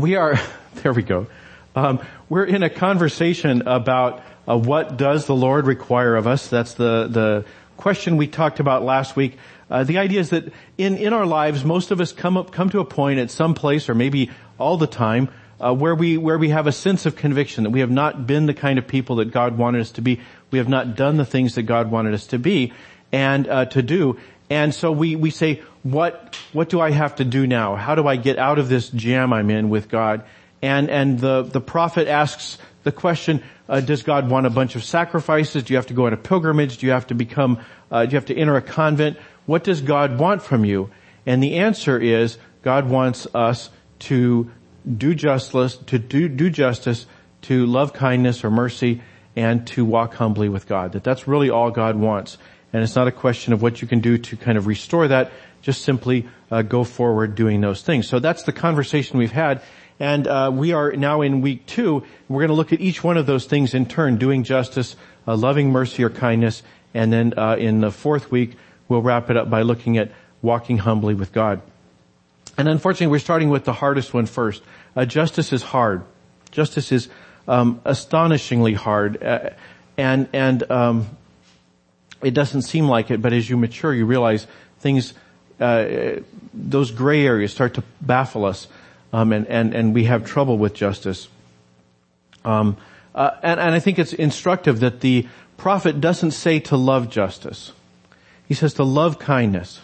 we 0.00 0.16
are, 0.16 0.38
there 0.76 0.92
we 0.92 1.02
go. 1.02 1.26
Um, 1.76 2.00
we're 2.28 2.44
in 2.44 2.62
a 2.62 2.70
conversation 2.70 3.62
about 3.66 4.22
uh, 4.48 4.56
what 4.56 4.96
does 4.96 5.26
the 5.26 5.34
Lord 5.34 5.66
require 5.66 6.16
of 6.16 6.26
us. 6.26 6.48
That's 6.48 6.74
the, 6.74 7.06
the 7.08 7.44
question 7.76 8.16
we 8.16 8.26
talked 8.26 8.60
about 8.60 8.82
last 8.82 9.14
week. 9.16 9.36
Uh, 9.70 9.84
the 9.84 9.98
idea 9.98 10.20
is 10.20 10.30
that 10.30 10.52
in, 10.76 10.96
in 10.96 11.12
our 11.12 11.26
lives, 11.26 11.64
most 11.64 11.90
of 11.92 12.00
us 12.00 12.12
come 12.12 12.36
up, 12.36 12.50
come 12.50 12.70
to 12.70 12.80
a 12.80 12.84
point 12.84 13.20
at 13.20 13.30
some 13.30 13.54
place 13.54 13.88
or 13.88 13.94
maybe 13.94 14.30
all 14.58 14.76
the 14.76 14.86
time 14.86 15.28
uh, 15.60 15.74
where 15.74 15.94
we 15.94 16.16
where 16.16 16.38
we 16.38 16.48
have 16.48 16.66
a 16.66 16.72
sense 16.72 17.06
of 17.06 17.16
conviction 17.16 17.64
that 17.64 17.70
we 17.70 17.80
have 17.80 17.90
not 17.90 18.26
been 18.26 18.46
the 18.46 18.54
kind 18.54 18.78
of 18.78 18.88
people 18.88 19.16
that 19.16 19.30
God 19.30 19.58
wanted 19.58 19.82
us 19.82 19.92
to 19.92 20.02
be. 20.02 20.20
We 20.50 20.58
have 20.58 20.68
not 20.68 20.96
done 20.96 21.16
the 21.18 21.24
things 21.24 21.54
that 21.54 21.62
God 21.64 21.90
wanted 21.90 22.14
us 22.14 22.28
to 22.28 22.38
be 22.38 22.72
and 23.12 23.46
uh, 23.46 23.66
to 23.66 23.82
do. 23.82 24.18
And 24.48 24.74
so 24.74 24.90
we 24.90 25.16
we 25.16 25.30
say, 25.30 25.62
what 25.82 26.36
what 26.52 26.68
do 26.68 26.80
I 26.80 26.90
have 26.90 27.16
to 27.16 27.24
do 27.24 27.46
now? 27.46 27.76
How 27.76 27.94
do 27.94 28.06
I 28.06 28.16
get 28.16 28.38
out 28.38 28.58
of 28.58 28.68
this 28.68 28.88
jam 28.90 29.32
I'm 29.32 29.50
in 29.50 29.70
with 29.70 29.88
God? 29.88 30.24
And 30.62 30.90
and 30.90 31.18
the 31.18 31.42
the 31.42 31.60
prophet 31.60 32.08
asks 32.08 32.58
the 32.82 32.92
question: 32.92 33.42
uh, 33.68 33.80
Does 33.80 34.02
God 34.02 34.28
want 34.30 34.46
a 34.46 34.50
bunch 34.50 34.76
of 34.76 34.84
sacrifices? 34.84 35.64
Do 35.64 35.72
you 35.72 35.76
have 35.76 35.86
to 35.86 35.94
go 35.94 36.06
on 36.06 36.12
a 36.12 36.18
pilgrimage? 36.18 36.78
Do 36.78 36.86
you 36.86 36.92
have 36.92 37.06
to 37.08 37.14
become? 37.14 37.60
Uh, 37.90 38.04
do 38.04 38.12
you 38.12 38.16
have 38.16 38.26
to 38.26 38.36
enter 38.36 38.56
a 38.56 38.62
convent? 38.62 39.16
What 39.46 39.64
does 39.64 39.80
God 39.80 40.18
want 40.18 40.42
from 40.42 40.64
you? 40.64 40.90
And 41.26 41.42
the 41.42 41.56
answer 41.56 41.98
is 41.98 42.38
God 42.62 42.88
wants 42.88 43.26
us 43.34 43.70
to 44.00 44.50
do 44.96 45.14
justice, 45.14 45.76
to 45.76 45.98
do, 45.98 46.28
do 46.28 46.50
justice, 46.50 47.06
to 47.42 47.66
love 47.66 47.92
kindness 47.92 48.44
or 48.44 48.50
mercy, 48.50 49.02
and 49.36 49.66
to 49.68 49.84
walk 49.84 50.14
humbly 50.14 50.48
with 50.48 50.66
God. 50.66 50.92
That 50.92 51.04
that's 51.04 51.26
really 51.26 51.50
all 51.50 51.70
God 51.70 51.96
wants. 51.96 52.38
And 52.72 52.82
it's 52.82 52.94
not 52.94 53.08
a 53.08 53.12
question 53.12 53.52
of 53.52 53.62
what 53.62 53.82
you 53.82 53.88
can 53.88 54.00
do 54.00 54.18
to 54.18 54.36
kind 54.36 54.56
of 54.56 54.66
restore 54.66 55.08
that, 55.08 55.32
just 55.62 55.82
simply 55.82 56.28
uh, 56.50 56.62
go 56.62 56.84
forward 56.84 57.34
doing 57.34 57.60
those 57.60 57.82
things. 57.82 58.08
So 58.08 58.18
that's 58.18 58.44
the 58.44 58.52
conversation 58.52 59.18
we've 59.18 59.32
had. 59.32 59.62
And 59.98 60.26
uh, 60.26 60.50
we 60.52 60.72
are 60.72 60.92
now 60.92 61.20
in 61.20 61.42
week 61.42 61.66
two. 61.66 62.04
We're 62.28 62.40
going 62.40 62.48
to 62.48 62.54
look 62.54 62.72
at 62.72 62.80
each 62.80 63.04
one 63.04 63.18
of 63.18 63.26
those 63.26 63.44
things 63.44 63.74
in 63.74 63.86
turn, 63.86 64.16
doing 64.16 64.44
justice, 64.44 64.96
uh, 65.26 65.36
loving 65.36 65.70
mercy 65.70 66.02
or 66.02 66.10
kindness, 66.10 66.62
and 66.94 67.12
then 67.12 67.34
uh, 67.36 67.56
in 67.56 67.80
the 67.80 67.90
fourth 67.90 68.30
week, 68.30 68.56
we'll 68.88 69.02
wrap 69.02 69.30
it 69.30 69.36
up 69.36 69.50
by 69.50 69.62
looking 69.62 69.98
at 69.98 70.10
walking 70.42 70.78
humbly 70.78 71.14
with 71.14 71.32
God. 71.32 71.60
And 72.56 72.68
unfortunately, 72.68 73.08
we're 73.08 73.20
starting 73.20 73.50
with 73.50 73.64
the 73.64 73.72
hardest 73.72 74.12
one 74.12 74.26
first. 74.26 74.62
Uh, 74.96 75.04
justice 75.04 75.52
is 75.52 75.62
hard. 75.62 76.02
Justice 76.50 76.92
is 76.92 77.08
um, 77.46 77.80
astonishingly 77.84 78.74
hard, 78.74 79.22
uh, 79.22 79.50
and 79.96 80.28
and 80.32 80.70
um, 80.70 81.08
it 82.22 82.32
doesn't 82.32 82.62
seem 82.62 82.88
like 82.88 83.10
it. 83.10 83.22
But 83.22 83.32
as 83.32 83.48
you 83.48 83.56
mature, 83.56 83.94
you 83.94 84.06
realize 84.06 84.46
things, 84.80 85.14
uh, 85.60 86.20
those 86.54 86.90
gray 86.90 87.26
areas 87.26 87.52
start 87.52 87.74
to 87.74 87.84
baffle 88.00 88.44
us, 88.44 88.66
um, 89.12 89.32
and 89.32 89.46
and 89.46 89.74
and 89.74 89.94
we 89.94 90.04
have 90.04 90.24
trouble 90.24 90.58
with 90.58 90.74
justice. 90.74 91.28
Um, 92.44 92.76
uh, 93.14 93.32
and, 93.42 93.60
and 93.60 93.74
I 93.74 93.80
think 93.80 93.98
it's 93.98 94.12
instructive 94.12 94.80
that 94.80 95.00
the 95.00 95.28
prophet 95.56 96.00
doesn't 96.00 96.30
say 96.30 96.60
to 96.60 96.76
love 96.76 97.10
justice. 97.10 97.72
He 98.48 98.54
says 98.54 98.74
to 98.74 98.84
love 98.84 99.18
kindness. 99.18 99.80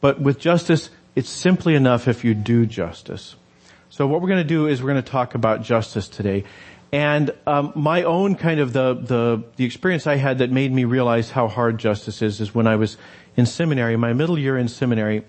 But 0.00 0.20
with 0.20 0.38
justice, 0.38 0.90
it's 1.14 1.28
simply 1.28 1.74
enough 1.74 2.08
if 2.08 2.24
you 2.24 2.34
do 2.34 2.66
justice. 2.66 3.36
So 3.90 4.06
what 4.06 4.20
we're 4.20 4.28
going 4.28 4.42
to 4.42 4.48
do 4.48 4.66
is 4.66 4.82
we're 4.82 4.92
going 4.92 5.02
to 5.02 5.10
talk 5.10 5.34
about 5.34 5.62
justice 5.62 6.08
today. 6.08 6.44
And 6.90 7.32
um, 7.46 7.72
my 7.74 8.04
own 8.04 8.34
kind 8.34 8.60
of 8.60 8.72
the, 8.72 8.94
the 8.94 9.44
the 9.56 9.64
experience 9.64 10.06
I 10.06 10.16
had 10.16 10.38
that 10.38 10.50
made 10.50 10.72
me 10.72 10.84
realize 10.84 11.30
how 11.30 11.46
hard 11.48 11.78
justice 11.78 12.22
is 12.22 12.40
is 12.40 12.54
when 12.54 12.66
I 12.66 12.76
was 12.76 12.96
in 13.36 13.44
seminary, 13.44 13.96
my 13.96 14.14
middle 14.14 14.38
year 14.38 14.56
in 14.56 14.68
seminary, 14.68 15.24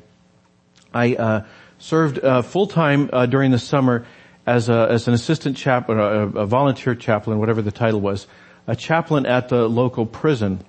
I 0.94 1.16
uh, 1.16 1.46
served 1.78 2.20
uh, 2.24 2.42
full 2.44 2.68
time 2.68 3.10
uh, 3.12 3.26
during 3.26 3.52
the 3.52 3.60
summer 3.60 4.06
as 4.48 4.70
a, 4.70 4.88
as 4.90 5.08
an 5.08 5.14
assistant 5.14 5.58
chaplain, 5.58 6.00
a, 6.00 6.40
a, 6.40 6.46
volunteer 6.46 6.96
chaplain, 6.96 7.38
whatever 7.38 7.62
the 7.62 7.72
title 7.72 8.02
was, 8.02 8.26
a 8.66 8.76
chaplain 8.76 9.26
at 9.28 9.50
the 9.50 9.70
local 9.70 10.06
prison, 10.06 10.64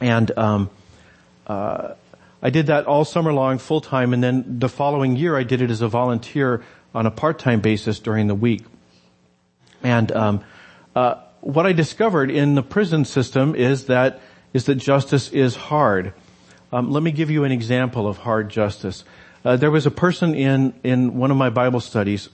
and 0.00 0.30
um, 0.38 0.70
uh, 1.46 1.94
I 2.42 2.48
did 2.48 2.68
that 2.68 2.86
all 2.86 3.04
summer 3.04 3.32
long, 3.32 3.58
full 3.58 3.82
time, 3.82 4.14
and 4.14 4.22
then 4.22 4.60
the 4.60 4.68
following 4.68 5.16
year 5.16 5.36
I 5.36 5.42
did 5.42 5.60
it 5.60 5.70
as 5.70 5.82
a 5.82 5.88
volunteer 5.88 6.62
on 6.94 7.04
a 7.04 7.10
part-time 7.10 7.60
basis 7.60 7.98
during 7.98 8.28
the 8.28 8.34
week. 8.34 8.62
And 9.82 10.12
um, 10.12 10.44
uh, 10.94 11.16
what 11.40 11.66
I 11.66 11.72
discovered 11.72 12.30
in 12.30 12.54
the 12.54 12.62
prison 12.62 13.04
system 13.04 13.54
is 13.54 13.86
that 13.86 14.20
is 14.52 14.64
that 14.66 14.74
justice 14.76 15.30
is 15.30 15.54
hard. 15.54 16.12
Um, 16.72 16.90
let 16.90 17.02
me 17.02 17.12
give 17.12 17.30
you 17.30 17.44
an 17.44 17.52
example 17.52 18.08
of 18.08 18.18
hard 18.18 18.48
justice. 18.48 19.04
Uh, 19.44 19.56
there 19.56 19.70
was 19.70 19.86
a 19.86 19.90
person 19.90 20.34
in 20.34 20.74
in 20.82 21.16
one 21.16 21.30
of 21.30 21.36
my 21.36 21.50
Bible 21.50 21.80
studies 21.80 22.28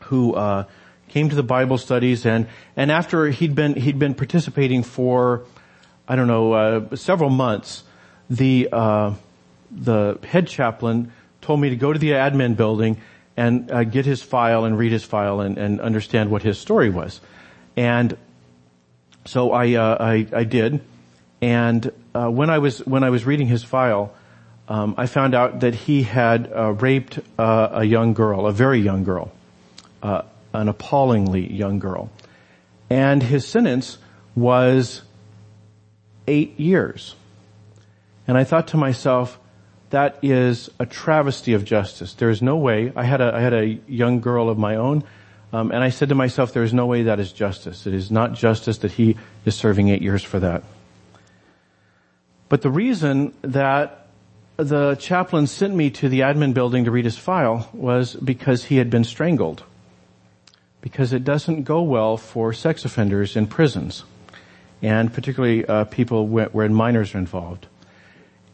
who 0.00 0.34
uh, 0.34 0.64
came 1.08 1.28
to 1.28 1.34
the 1.34 1.42
Bible 1.42 1.78
studies, 1.78 2.24
and 2.24 2.46
and 2.76 2.92
after 2.92 3.26
he'd 3.26 3.54
been 3.54 3.74
he'd 3.74 3.98
been 3.98 4.14
participating 4.14 4.82
for 4.82 5.44
I 6.06 6.16
don't 6.16 6.28
know 6.28 6.52
uh, 6.52 6.96
several 6.96 7.30
months 7.30 7.82
the 8.30 8.68
uh, 8.72 9.14
the 9.70 10.18
head 10.24 10.46
chaplain 10.46 11.12
told 11.40 11.60
me 11.60 11.70
to 11.70 11.76
go 11.76 11.92
to 11.92 11.98
the 11.98 12.10
admin 12.10 12.56
building 12.56 12.98
and 13.38 13.70
uh, 13.70 13.84
get 13.84 14.04
his 14.04 14.20
file 14.20 14.64
and 14.64 14.76
read 14.76 14.90
his 14.90 15.04
file 15.04 15.40
and, 15.40 15.58
and, 15.58 15.80
understand 15.80 16.28
what 16.28 16.42
his 16.42 16.58
story 16.58 16.90
was. 16.90 17.20
And 17.76 18.16
so 19.26 19.52
I 19.52 19.74
uh, 19.74 19.96
I, 20.00 20.26
I, 20.32 20.42
did. 20.42 20.80
And 21.40 21.92
uh, 22.16 22.28
when 22.28 22.50
I 22.50 22.58
was 22.58 22.84
when 22.84 23.04
I 23.04 23.10
was 23.10 23.24
reading 23.24 23.46
his 23.46 23.62
file, 23.62 24.12
um, 24.66 24.96
I 24.98 25.06
found 25.06 25.36
out 25.36 25.60
that 25.60 25.76
he 25.76 26.02
had 26.02 26.52
uh, 26.52 26.72
raped 26.72 27.20
uh, 27.38 27.68
a 27.74 27.84
young 27.84 28.12
girl, 28.12 28.48
a 28.48 28.52
very 28.52 28.80
young 28.80 29.04
girl, 29.04 29.30
an 30.02 30.68
appallingly 30.68 31.52
young 31.52 31.78
girl, 31.78 32.10
and 32.90 33.22
his 33.22 33.46
sentence 33.46 33.98
was 34.34 35.02
eight 36.26 36.58
years. 36.58 37.14
And 38.26 38.36
I 38.36 38.42
thought 38.42 38.68
to 38.68 38.76
myself, 38.76 39.38
that 39.90 40.18
is 40.22 40.70
a 40.78 40.86
travesty 40.86 41.54
of 41.54 41.64
justice. 41.64 42.14
There 42.14 42.30
is 42.30 42.42
no 42.42 42.56
way. 42.56 42.92
I 42.94 43.04
had 43.04 43.20
a, 43.20 43.34
I 43.34 43.40
had 43.40 43.54
a 43.54 43.78
young 43.86 44.20
girl 44.20 44.48
of 44.48 44.58
my 44.58 44.76
own, 44.76 45.04
um, 45.52 45.70
and 45.70 45.82
I 45.82 45.88
said 45.88 46.10
to 46.10 46.14
myself, 46.14 46.52
there 46.52 46.62
is 46.62 46.74
no 46.74 46.86
way 46.86 47.04
that 47.04 47.18
is 47.18 47.32
justice. 47.32 47.86
It 47.86 47.94
is 47.94 48.10
not 48.10 48.34
justice 48.34 48.78
that 48.78 48.92
he 48.92 49.16
is 49.44 49.54
serving 49.54 49.88
eight 49.88 50.02
years 50.02 50.22
for 50.22 50.40
that. 50.40 50.62
But 52.48 52.62
the 52.62 52.70
reason 52.70 53.34
that 53.42 54.06
the 54.56 54.96
chaplain 54.96 55.46
sent 55.46 55.74
me 55.74 55.90
to 55.90 56.08
the 56.08 56.20
admin 56.20 56.52
building 56.52 56.84
to 56.84 56.90
read 56.90 57.04
his 57.04 57.16
file 57.16 57.68
was 57.72 58.14
because 58.16 58.64
he 58.64 58.76
had 58.76 58.90
been 58.90 59.04
strangled. 59.04 59.62
Because 60.80 61.12
it 61.12 61.24
doesn't 61.24 61.62
go 61.62 61.82
well 61.82 62.16
for 62.16 62.52
sex 62.52 62.84
offenders 62.84 63.36
in 63.36 63.46
prisons, 63.46 64.04
and 64.82 65.12
particularly 65.12 65.64
uh, 65.64 65.84
people 65.84 66.26
where, 66.26 66.46
where 66.46 66.68
minors 66.68 67.14
are 67.14 67.18
involved. 67.18 67.66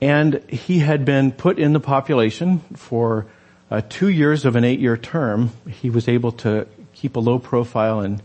And 0.01 0.43
he 0.51 0.81
had 0.81 1.05
been 1.05 1.33
put 1.33 1.59
in 1.59 1.73
the 1.73 1.81
population 1.81 2.61
for 2.77 3.27
uh, 3.71 3.81
two 3.89 4.09
years 4.09 4.45
of 4.45 4.57
an 4.57 4.65
eight-year 4.65 4.97
term. 4.97 5.51
He 5.69 5.91
was 5.91 6.09
able 6.09 6.33
to 6.33 6.67
keep 6.93 7.17
a 7.17 7.21
low 7.21 7.39
profile 7.39 8.01
and 8.01 8.23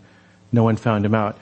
no 0.51 0.63
one 0.63 0.75
found 0.75 1.05
him 1.05 1.15
out. 1.15 1.37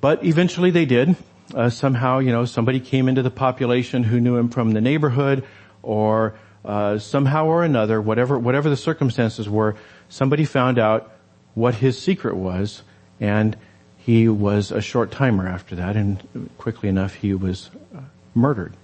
But 0.00 0.24
eventually 0.24 0.70
they 0.70 0.84
did. 0.84 1.16
Uh, 1.54 1.68
somehow, 1.68 2.18
you 2.20 2.32
know, 2.32 2.44
somebody 2.44 2.80
came 2.80 3.08
into 3.08 3.22
the 3.22 3.30
population 3.30 4.04
who 4.04 4.20
knew 4.20 4.36
him 4.36 4.48
from 4.48 4.72
the 4.72 4.80
neighborhood 4.80 5.44
or 5.82 6.34
uh, 6.64 6.98
somehow 6.98 7.46
or 7.46 7.64
another, 7.64 8.00
whatever, 8.00 8.38
whatever 8.38 8.70
the 8.70 8.76
circumstances 8.76 9.48
were, 9.48 9.76
somebody 10.08 10.44
found 10.44 10.78
out 10.78 11.12
what 11.54 11.74
his 11.74 12.00
secret 12.00 12.36
was 12.36 12.82
and 13.20 13.56
he 13.98 14.28
was 14.28 14.72
a 14.72 14.80
short 14.80 15.10
timer 15.10 15.46
after 15.46 15.76
that 15.76 15.96
and 15.96 16.50
quickly 16.58 16.88
enough 16.88 17.14
he 17.14 17.34
was 17.34 17.70
uh, 17.94 18.00
murdered. 18.34 18.74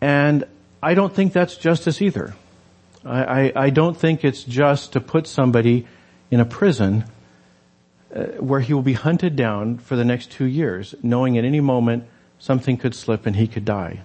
And 0.00 0.44
I 0.82 0.94
don't 0.94 1.12
think 1.12 1.32
that's 1.32 1.56
justice 1.56 2.00
either. 2.00 2.34
I, 3.04 3.24
I, 3.24 3.52
I 3.56 3.70
don't 3.70 3.96
think 3.96 4.24
it's 4.24 4.44
just 4.44 4.92
to 4.94 5.00
put 5.00 5.26
somebody 5.26 5.86
in 6.30 6.40
a 6.40 6.44
prison 6.44 7.04
uh, 8.14 8.24
where 8.38 8.60
he 8.60 8.74
will 8.74 8.82
be 8.82 8.94
hunted 8.94 9.36
down 9.36 9.78
for 9.78 9.96
the 9.96 10.04
next 10.04 10.30
two 10.30 10.46
years, 10.46 10.94
knowing 11.02 11.38
at 11.38 11.44
any 11.44 11.60
moment 11.60 12.04
something 12.38 12.76
could 12.76 12.94
slip 12.94 13.26
and 13.26 13.36
he 13.36 13.46
could 13.46 13.64
die. 13.64 14.02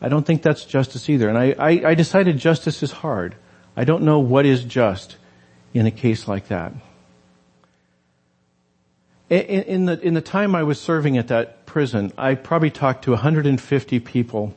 I 0.00 0.08
don't 0.08 0.26
think 0.26 0.42
that's 0.42 0.64
justice 0.64 1.08
either. 1.08 1.28
And 1.28 1.38
I, 1.38 1.54
I, 1.58 1.90
I 1.90 1.94
decided 1.94 2.38
justice 2.38 2.82
is 2.82 2.92
hard. 2.92 3.36
I 3.76 3.84
don't 3.84 4.02
know 4.02 4.18
what 4.18 4.46
is 4.46 4.64
just 4.64 5.16
in 5.72 5.86
a 5.86 5.90
case 5.90 6.28
like 6.28 6.48
that. 6.48 6.72
In, 9.30 9.40
in, 9.40 9.84
the, 9.86 10.00
in 10.00 10.14
the 10.14 10.20
time 10.20 10.54
I 10.54 10.62
was 10.62 10.80
serving 10.80 11.16
at 11.16 11.28
that 11.28 11.66
prison, 11.66 12.12
I 12.18 12.34
probably 12.34 12.70
talked 12.70 13.04
to 13.04 13.12
150 13.12 14.00
people 14.00 14.54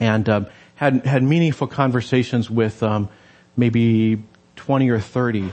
and 0.00 0.28
um, 0.28 0.46
had 0.74 1.04
had 1.06 1.22
meaningful 1.22 1.66
conversations 1.66 2.50
with 2.50 2.82
um, 2.82 3.08
maybe 3.56 4.22
20 4.56 4.90
or 4.90 5.00
30. 5.00 5.52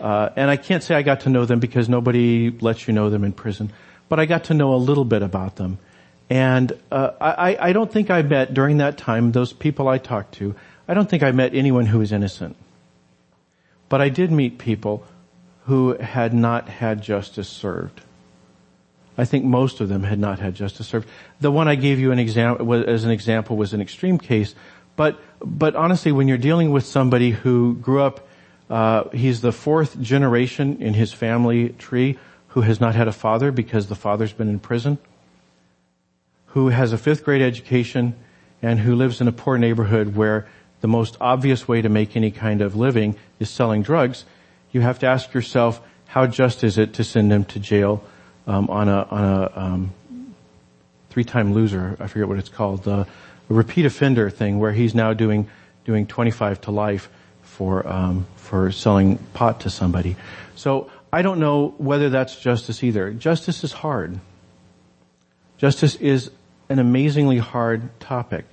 Uh, 0.00 0.28
and 0.36 0.50
I 0.50 0.56
can't 0.56 0.82
say 0.82 0.94
I 0.94 1.02
got 1.02 1.20
to 1.20 1.30
know 1.30 1.44
them 1.44 1.60
because 1.60 1.88
nobody 1.88 2.50
lets 2.50 2.86
you 2.86 2.92
know 2.92 3.08
them 3.08 3.24
in 3.24 3.32
prison, 3.32 3.72
but 4.08 4.20
I 4.20 4.26
got 4.26 4.44
to 4.44 4.54
know 4.54 4.74
a 4.74 4.76
little 4.76 5.04
bit 5.04 5.22
about 5.22 5.56
them. 5.56 5.78
And 6.28 6.72
uh, 6.90 7.12
I, 7.20 7.56
I 7.58 7.72
don't 7.72 7.90
think 7.90 8.10
I 8.10 8.22
met 8.22 8.52
during 8.52 8.78
that 8.78 8.98
time 8.98 9.32
those 9.32 9.52
people 9.52 9.88
I 9.88 9.98
talked 9.98 10.34
to. 10.34 10.54
I 10.88 10.94
don't 10.94 11.08
think 11.08 11.22
I 11.22 11.30
met 11.30 11.54
anyone 11.54 11.86
who 11.86 12.00
was 12.00 12.12
innocent. 12.12 12.56
But 13.88 14.00
I 14.00 14.08
did 14.08 14.32
meet 14.32 14.58
people 14.58 15.04
who 15.66 15.96
had 15.96 16.34
not 16.34 16.68
had 16.68 17.02
justice 17.02 17.48
served. 17.48 18.00
I 19.18 19.24
think 19.24 19.44
most 19.44 19.80
of 19.80 19.88
them 19.88 20.02
had 20.02 20.18
not 20.18 20.38
had 20.38 20.54
justice 20.54 20.86
served. 20.86 21.08
The 21.40 21.50
one 21.50 21.68
I 21.68 21.74
gave 21.74 21.98
you 21.98 22.12
an 22.12 22.18
example, 22.18 22.74
as 22.74 23.04
an 23.04 23.10
example 23.10 23.56
was 23.56 23.72
an 23.72 23.80
extreme 23.80 24.18
case, 24.18 24.54
but, 24.94 25.18
but 25.40 25.76
honestly, 25.76 26.12
when 26.12 26.28
you're 26.28 26.38
dealing 26.38 26.70
with 26.70 26.84
somebody 26.84 27.30
who 27.30 27.74
grew 27.76 28.02
up, 28.02 28.26
uh, 28.68 29.08
he's 29.10 29.40
the 29.40 29.52
fourth 29.52 30.00
generation 30.00 30.82
in 30.82 30.94
his 30.94 31.12
family 31.12 31.70
tree 31.70 32.18
who 32.48 32.62
has 32.62 32.80
not 32.80 32.94
had 32.94 33.08
a 33.08 33.12
father 33.12 33.52
because 33.52 33.86
the 33.86 33.94
father's 33.94 34.32
been 34.32 34.48
in 34.48 34.58
prison, 34.58 34.98
who 36.46 36.68
has 36.68 36.92
a 36.92 36.98
fifth 36.98 37.24
grade 37.24 37.42
education, 37.42 38.14
and 38.62 38.80
who 38.80 38.94
lives 38.94 39.20
in 39.20 39.28
a 39.28 39.32
poor 39.32 39.58
neighborhood 39.58 40.16
where 40.16 40.48
the 40.80 40.88
most 40.88 41.16
obvious 41.20 41.68
way 41.68 41.82
to 41.82 41.88
make 41.88 42.16
any 42.16 42.30
kind 42.30 42.62
of 42.62 42.74
living 42.74 43.16
is 43.38 43.50
selling 43.50 43.82
drugs, 43.82 44.24
you 44.72 44.80
have 44.80 44.98
to 44.98 45.06
ask 45.06 45.32
yourself, 45.34 45.80
how 46.06 46.26
just 46.26 46.64
is 46.64 46.78
it 46.78 46.94
to 46.94 47.04
send 47.04 47.30
him 47.30 47.44
to 47.44 47.60
jail 47.60 48.02
um, 48.46 48.68
on 48.70 48.88
a 48.88 49.02
on 49.10 49.24
a 49.24 49.52
um, 49.56 49.94
three-time 51.10 51.52
loser? 51.52 51.96
I 52.00 52.06
forget 52.06 52.28
what 52.28 52.38
it's 52.38 52.48
called, 52.48 52.84
the 52.84 53.06
repeat 53.48 53.86
offender 53.86 54.30
thing, 54.30 54.58
where 54.58 54.72
he's 54.72 54.94
now 54.94 55.12
doing 55.12 55.48
doing 55.84 56.06
25 56.06 56.60
to 56.62 56.70
life 56.70 57.08
for 57.42 57.86
um, 57.86 58.26
for 58.36 58.70
selling 58.72 59.18
pot 59.34 59.60
to 59.60 59.70
somebody. 59.70 60.16
So 60.54 60.90
I 61.12 61.22
don't 61.22 61.40
know 61.40 61.74
whether 61.78 62.10
that's 62.10 62.38
justice 62.38 62.82
either. 62.82 63.10
Justice 63.10 63.64
is 63.64 63.72
hard. 63.72 64.18
Justice 65.58 65.94
is 65.96 66.30
an 66.68 66.78
amazingly 66.78 67.38
hard 67.38 67.88
topic. 68.00 68.44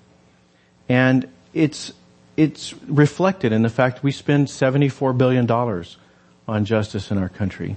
And 0.87 1.27
it's, 1.53 1.91
it's 2.37 2.73
reflected 2.87 3.51
in 3.51 3.61
the 3.61 3.69
fact 3.69 4.03
we 4.03 4.11
spend 4.11 4.47
$74 4.47 5.17
billion 5.17 5.49
on 6.47 6.65
justice 6.65 7.11
in 7.11 7.17
our 7.17 7.29
country 7.29 7.75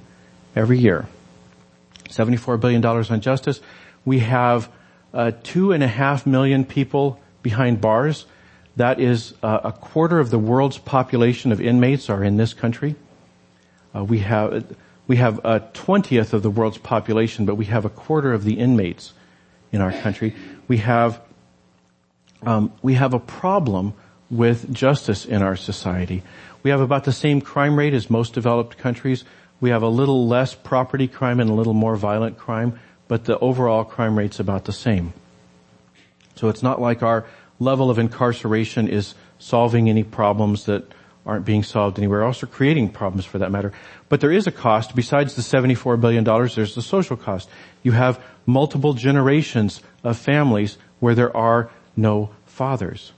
every 0.55 0.79
year. 0.79 1.07
$74 2.09 2.61
billion 2.61 2.85
on 2.85 3.21
justice. 3.21 3.61
We 4.05 4.21
have 4.21 4.71
uh, 5.13 5.33
two 5.43 5.73
and 5.73 5.83
a 5.83 5.89
half 5.89 6.27
million 6.27 6.65
people 6.65 7.21
behind 7.43 7.81
bars. 7.81 8.27
That 8.77 9.01
is 9.01 9.35
uh, 9.43 9.61
a 9.65 9.73
quarter 9.73 10.19
of 10.19 10.31
the 10.31 10.39
world's 10.39 10.79
population 10.79 11.53
of 11.53 11.61
inmates 11.61 12.11
are 12.11 12.23
in 12.23 12.37
this 12.37 12.53
country. 12.53 12.97
Uh, 13.95 14.05
we 14.05 14.19
have 14.21 14.75
we 15.07 15.17
have 15.17 15.41
a 15.45 15.61
twentieth 15.73 16.35
of 16.35 16.43
the 16.43 16.51
world's 16.51 16.79
population, 16.79 17.47
but 17.47 17.55
we 17.55 17.67
have 17.67 17.85
a 17.85 17.89
quarter 17.89 18.33
of 18.33 18.45
the 18.45 18.59
inmates 18.59 19.15
in 19.73 19.81
our 19.81 19.93
country. 19.93 20.35
We 20.69 20.79
have 20.79 21.21
um, 22.43 22.73
we 22.83 22.95
have 22.95 23.15
a 23.15 23.19
problem 23.19 23.95
with 24.31 24.73
justice 24.75 25.25
in 25.25 25.41
our 25.43 25.57
society. 25.57 26.23
We 26.63 26.71
have 26.71 26.81
about 26.81 27.05
the 27.05 27.13
same 27.13 27.41
crime 27.41 27.79
rate 27.79 27.95
as 27.95 28.11
most 28.11 28.35
developed 28.35 28.77
countries. 28.77 29.25
We 29.61 29.71
have 29.71 29.83
a 29.83 29.89
little 29.89 30.27
less 30.27 30.55
property 30.55 31.09
crime 31.09 31.41
and 31.41 31.51
a 31.51 31.55
little 31.55 31.75
more 31.75 31.97
violent 31.97 32.39
crime, 32.39 32.79
but 33.09 33.25
the 33.25 33.39
overall 33.39 33.85
crime 33.85 34.19
rate's 34.19 34.41
about 34.41 34.65
the 34.65 34.73
same. 34.73 35.13
So 36.35 36.49
it's 36.49 36.63
not 36.63 36.81
like 36.81 37.03
our 37.03 37.27
level 37.59 37.91
of 37.91 37.99
incarceration 37.99 38.89
is 38.89 39.15
solving 39.39 39.89
any 39.89 40.05
problems 40.05 40.67
that 40.67 40.85
aren't 41.25 41.45
being 41.45 41.63
solved 41.63 41.99
anywhere 41.99 42.23
else 42.23 42.43
or 42.43 42.47
creating 42.47 42.91
problems 42.91 43.25
for 43.25 43.39
that 43.39 43.51
matter. 43.51 43.73
But 44.09 44.21
there 44.21 44.31
is 44.31 44.47
a 44.47 44.53
cost. 44.53 44.95
Besides 44.95 45.35
the 45.35 45.43
$74 45.43 46.01
billion, 46.01 46.23
there's 46.23 46.75
the 46.75 46.83
social 46.83 47.17
cost. 47.17 47.49
You 47.83 47.93
have 47.93 48.23
multiple 48.47 48.95
generations 48.95 49.83
of 50.05 50.17
families 50.17 50.79
where 51.01 51.15
there 51.15 51.37
are 51.37 51.71
no 51.97 52.31
fathers. 52.45 53.13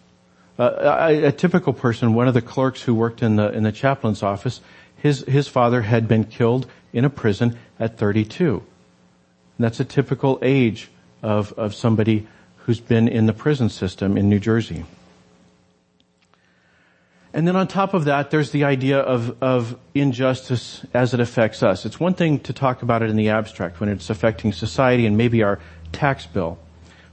Uh, 0.59 1.07
a, 1.09 1.25
a, 1.27 1.33
typical 1.33 1.73
person, 1.73 2.15
one 2.15 2.27
of 2.27 2.35
the 2.35 2.43
clerks 2.43 2.83
who 2.83 2.93
worked 2.93 3.23
in 3.23 3.37
the 3.37 3.49
in 3.53 3.63
the 3.63 3.71
chaplain's 3.71 4.25
office, 4.25 4.61
his 4.99 5.25
his 5.27 5.49
father 5.49 5.83
had 5.83 6.07
been 6.07 6.25
killed 6.25 6.67
in 6.93 7.05
a 7.05 7.11
prison 7.11 7.59
at 7.81 7.97
32. 7.97 8.55
And 8.55 9.65
that's 9.65 9.81
a 9.81 9.85
typical 9.85 10.39
age 10.43 10.91
of 11.23 11.53
of 11.55 11.75
somebody 11.75 12.27
who's 12.59 12.81
been 12.81 13.09
in 13.09 13.27
the 13.27 13.33
prison 13.33 13.71
system 13.71 14.19
in 14.19 14.29
New 14.29 14.39
Jersey. 14.39 14.85
And 17.33 17.47
then 17.47 17.57
on 17.57 17.69
top 17.69 17.95
of 17.95 18.07
that, 18.07 18.31
there's 18.31 18.51
the 18.51 18.65
idea 18.65 18.99
of, 18.99 19.43
of 19.43 19.79
injustice 19.95 20.85
as 20.95 21.15
it 21.15 21.21
affects 21.21 21.63
us. 21.63 21.85
It's 21.85 22.01
one 22.01 22.15
thing 22.15 22.41
to 22.41 22.53
talk 22.53 22.83
about 22.83 23.03
it 23.03 23.11
in 23.11 23.17
the 23.17 23.29
abstract 23.29 23.81
when 23.81 23.89
it's 23.89 24.11
affecting 24.11 24.53
society 24.53 25.07
and 25.07 25.17
maybe 25.17 25.43
our 25.43 25.61
tax 25.93 26.27
bill. 26.27 26.59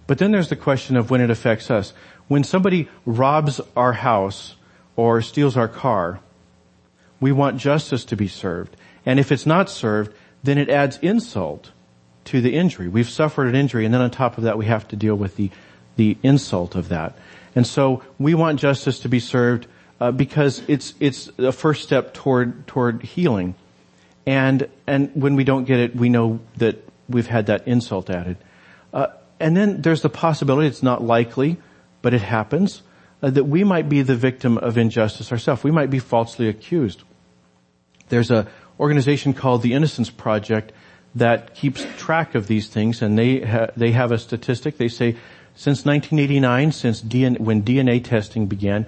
But 0.08 0.18
then 0.18 0.32
there's 0.32 0.50
the 0.50 0.56
question 0.56 0.96
of 0.96 1.10
when 1.10 1.22
it 1.22 1.30
affects 1.30 1.70
us. 1.70 1.94
When 2.28 2.44
somebody 2.44 2.88
robs 3.06 3.62
our 3.76 3.94
house 3.94 4.56
or 4.96 5.22
steals 5.22 5.58
our 5.58 5.68
car, 5.68 6.20
we 7.26 7.32
want 7.32 7.58
justice 7.58 8.06
to 8.06 8.16
be 8.16 8.28
served. 8.28 8.78
And 9.04 9.20
if 9.20 9.32
it's 9.32 9.48
not 9.48 9.68
served, 9.68 10.14
then 10.44 10.60
it 10.60 10.70
adds 10.70 11.00
insult 11.02 11.72
to 12.26 12.40
the 12.40 12.54
injury. 12.56 12.88
We've 12.88 13.10
suffered 13.10 13.48
an 13.48 13.56
injury 13.56 13.84
and 13.84 13.92
then 13.92 14.02
on 14.02 14.12
top 14.12 14.38
of 14.38 14.44
that 14.44 14.60
we 14.60 14.68
have 14.68 14.88
to 14.90 14.96
deal 14.96 15.16
with 15.16 15.36
the, 15.36 15.50
the 15.96 16.18
insult 16.22 16.76
of 16.76 16.90
that. 16.90 17.18
And 17.56 17.66
so 17.66 18.04
we 18.20 18.36
want 18.36 18.60
justice 18.60 19.00
to 19.00 19.10
be 19.10 19.20
served 19.20 19.66
uh, 20.00 20.12
because 20.12 20.62
it's 20.68 20.94
it's 21.00 21.32
a 21.40 21.52
first 21.52 21.82
step 21.82 22.14
toward 22.14 22.68
toward 22.68 23.02
healing, 23.02 23.56
and 24.28 24.70
and 24.86 25.10
when 25.16 25.36
we 25.36 25.44
don't 25.44 25.64
get 25.64 25.80
it, 25.80 25.96
we 25.96 26.10
know 26.10 26.42
that 26.58 26.84
we've 27.10 27.26
had 27.26 27.48
that 27.48 27.68
insult 27.68 28.10
added, 28.10 28.38
uh, 28.94 29.08
and 29.40 29.56
then 29.56 29.82
there's 29.82 30.02
the 30.02 30.10
possibility 30.10 30.68
it's 30.68 30.84
not 30.84 31.02
likely, 31.02 31.58
but 32.02 32.14
it 32.14 32.22
happens 32.22 32.84
uh, 33.24 33.30
that 33.30 33.46
we 33.46 33.64
might 33.64 33.88
be 33.88 34.02
the 34.02 34.16
victim 34.16 34.58
of 34.58 34.78
injustice 34.78 35.32
ourselves. 35.32 35.64
We 35.64 35.72
might 35.72 35.90
be 35.90 36.00
falsely 36.00 36.50
accused. 36.50 37.04
There's 38.10 38.32
a 38.32 38.48
organization 38.80 39.34
called 39.34 39.62
the 39.62 39.74
Innocence 39.74 40.10
Project 40.10 40.72
that 41.16 41.56
keeps 41.56 41.86
track 41.98 42.36
of 42.36 42.48
these 42.48 42.68
things, 42.68 43.02
and 43.02 43.18
they 43.18 43.40
ha- 43.40 43.68
they 43.78 43.92
have 43.92 44.12
a 44.12 44.18
statistic. 44.18 44.78
They 44.78 44.90
say 44.90 45.16
since 45.56 45.86
1989, 45.86 46.72
since 46.74 47.02
when 47.02 47.64
DNA 47.64 48.04
testing 48.04 48.48
began 48.48 48.86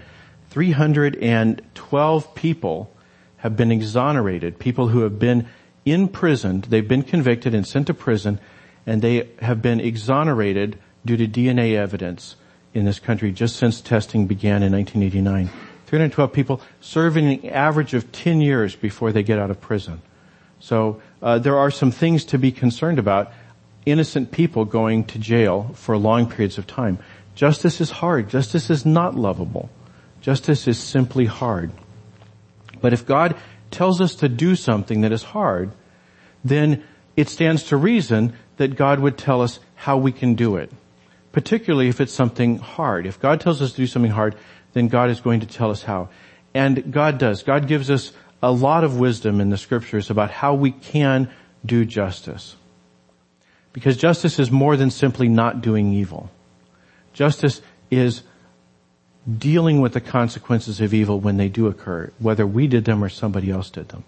312 0.49 2.35
people 2.35 2.93
have 3.37 3.55
been 3.55 3.71
exonerated, 3.71 4.59
people 4.59 4.89
who 4.89 5.01
have 5.01 5.17
been 5.17 5.47
imprisoned, 5.85 6.65
they've 6.65 6.87
been 6.87 7.03
convicted 7.03 7.53
and 7.55 7.65
sent 7.65 7.87
to 7.87 7.93
prison, 7.93 8.39
and 8.85 9.01
they 9.01 9.29
have 9.39 9.61
been 9.61 9.79
exonerated 9.79 10.77
due 11.05 11.15
to 11.15 11.27
DNA 11.27 11.75
evidence 11.75 12.35
in 12.73 12.83
this 12.85 12.99
country 12.99 13.31
just 13.31 13.55
since 13.55 13.79
testing 13.79 14.27
began 14.27 14.61
in 14.63 14.73
1989. 14.73 15.49
312 15.88 16.34
people 16.34 16.62
serving 16.81 17.28
an 17.28 17.50
average 17.50 17.94
of 17.94 18.12
10 18.12 18.42
years 18.42 18.75
before 18.75 19.12
they 19.12 19.24
get 19.24 19.39
out 19.39 19.50
of 19.50 19.60
prison. 19.60 20.01
So 20.60 21.01
uh, 21.22 21.39
there 21.39 21.58
are 21.58 21.72
some 21.72 21.91
things 21.91 22.25
to 22.25 22.38
be 22.38 22.51
concerned 22.51 23.00
about. 23.00 23.32
Innocent 23.86 24.32
people 24.32 24.65
going 24.65 25.06
to 25.06 25.20
jail 25.20 25.72
for 25.75 25.98
long 25.98 26.29
periods 26.29 26.58
of 26.58 26.67
time. 26.67 27.00
Justice 27.36 27.79
is 27.79 27.89
hard. 27.89 28.29
Justice 28.29 28.70
is 28.70 28.86
not 28.86 29.15
lovable. 29.15 29.70
Justice 30.20 30.67
is 30.67 30.77
simply 30.77 31.25
hard. 31.25 31.72
But 32.82 32.91
if 32.91 33.06
God 33.06 33.36
tells 33.72 34.01
us 34.01 34.15
to 34.15 34.27
do 34.27 34.56
something 34.56 35.01
that 35.01 35.13
is 35.13 35.24
hard, 35.24 35.72
then 36.44 36.84
it 37.15 37.29
stands 37.29 37.63
to 37.63 37.77
reason 37.77 38.34
that 38.58 38.75
God 38.75 39.00
would 39.00 39.17
tell 39.17 39.41
us 39.41 39.60
how 39.75 39.98
we 39.98 40.12
can 40.12 40.36
do 40.36 40.58
it. 40.58 40.72
Particularly 41.32 41.88
if 41.88 42.01
it's 42.01 42.13
something 42.13 42.58
hard. 42.58 43.06
If 43.06 43.20
God 43.20 43.39
tells 43.39 43.62
us 43.62 43.72
to 43.72 43.77
do 43.77 43.88
something 43.88 44.12
hard, 44.12 44.36
then 44.77 44.88
God 44.88 45.10
is 45.10 45.19
going 45.19 45.41
to 45.41 45.48
tell 45.48 45.72
us 45.72 45.84
how. 45.84 46.10
And 46.53 46.91
God 46.91 47.17
does. 47.17 47.43
God 47.43 47.67
gives 47.67 47.89
us 47.89 48.12
a 48.41 48.51
lot 48.51 48.84
of 48.84 49.00
wisdom 49.00 49.41
in 49.41 49.50
the 49.50 49.57
scriptures 49.57 50.10
about 50.10 50.31
how 50.31 50.53
we 50.53 50.72
can 50.72 51.29
do 51.65 51.86
justice. 51.86 52.55
Because 53.74 53.98
justice 53.98 54.39
is 54.39 54.51
more 54.51 54.77
than 54.77 54.89
simply 54.89 55.27
not 55.27 55.62
doing 55.62 55.93
evil. 55.93 56.29
Justice 57.13 57.62
is 57.91 58.24
dealing 59.38 59.81
with 59.81 59.93
the 59.93 60.01
consequences 60.01 60.79
of 60.79 60.93
evil 60.93 61.19
when 61.19 61.38
they 61.38 61.50
do 61.50 61.67
occur, 61.67 62.12
whether 62.19 62.48
we 62.48 62.67
did 62.67 62.86
them 62.86 63.03
or 63.03 63.10
somebody 63.10 63.51
else 63.51 63.69
did 63.69 63.89
them. 63.89 64.03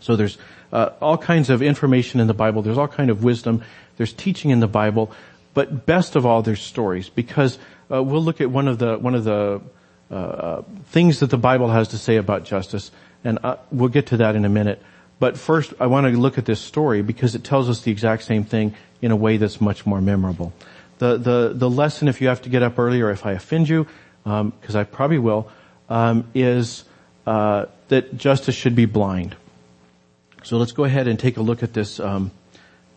So 0.00 0.16
there's 0.16 0.38
uh, 0.72 0.90
all 1.00 1.16
kinds 1.16 1.50
of 1.50 1.62
information 1.62 2.20
in 2.20 2.26
the 2.26 2.34
Bible. 2.34 2.62
There's 2.62 2.78
all 2.78 2.88
kind 2.88 3.10
of 3.10 3.24
wisdom. 3.24 3.64
There's 3.96 4.12
teaching 4.12 4.50
in 4.50 4.60
the 4.60 4.68
Bible, 4.68 5.12
but 5.54 5.86
best 5.86 6.16
of 6.16 6.26
all, 6.26 6.42
there's 6.42 6.62
stories 6.62 7.08
because 7.08 7.58
uh, 7.90 8.02
we'll 8.02 8.22
look 8.22 8.40
at 8.40 8.50
one 8.50 8.68
of 8.68 8.78
the 8.78 8.98
one 8.98 9.14
of 9.14 9.24
the 9.24 9.60
uh, 10.10 10.14
uh 10.14 10.62
things 10.86 11.20
that 11.20 11.30
the 11.30 11.38
Bible 11.38 11.68
has 11.68 11.88
to 11.88 11.98
say 11.98 12.16
about 12.16 12.44
justice, 12.44 12.90
and 13.24 13.38
uh, 13.42 13.56
we'll 13.70 13.88
get 13.88 14.06
to 14.08 14.18
that 14.18 14.36
in 14.36 14.44
a 14.44 14.48
minute. 14.48 14.82
But 15.18 15.36
first, 15.36 15.74
I 15.80 15.86
want 15.86 16.06
to 16.06 16.12
look 16.12 16.38
at 16.38 16.44
this 16.44 16.60
story 16.60 17.02
because 17.02 17.34
it 17.34 17.42
tells 17.42 17.68
us 17.68 17.80
the 17.82 17.90
exact 17.90 18.22
same 18.22 18.44
thing 18.44 18.74
in 19.02 19.10
a 19.10 19.16
way 19.16 19.36
that's 19.36 19.60
much 19.60 19.84
more 19.84 20.00
memorable. 20.00 20.52
The 20.98 21.16
the 21.16 21.52
the 21.54 21.70
lesson, 21.70 22.08
if 22.08 22.20
you 22.20 22.28
have 22.28 22.42
to 22.42 22.48
get 22.48 22.62
up 22.62 22.78
early 22.78 23.00
or 23.00 23.10
if 23.10 23.26
I 23.26 23.32
offend 23.32 23.68
you, 23.68 23.86
because 24.24 24.74
um, 24.74 24.80
I 24.80 24.84
probably 24.84 25.18
will, 25.18 25.50
um, 25.88 26.28
is 26.34 26.84
uh, 27.26 27.66
that 27.88 28.16
justice 28.16 28.54
should 28.54 28.76
be 28.76 28.84
blind. 28.84 29.36
So 30.44 30.56
let's 30.56 30.72
go 30.72 30.84
ahead 30.84 31.08
and 31.08 31.18
take 31.18 31.36
a 31.36 31.42
look 31.42 31.62
at 31.62 31.72
this 31.72 32.00
um, 32.00 32.30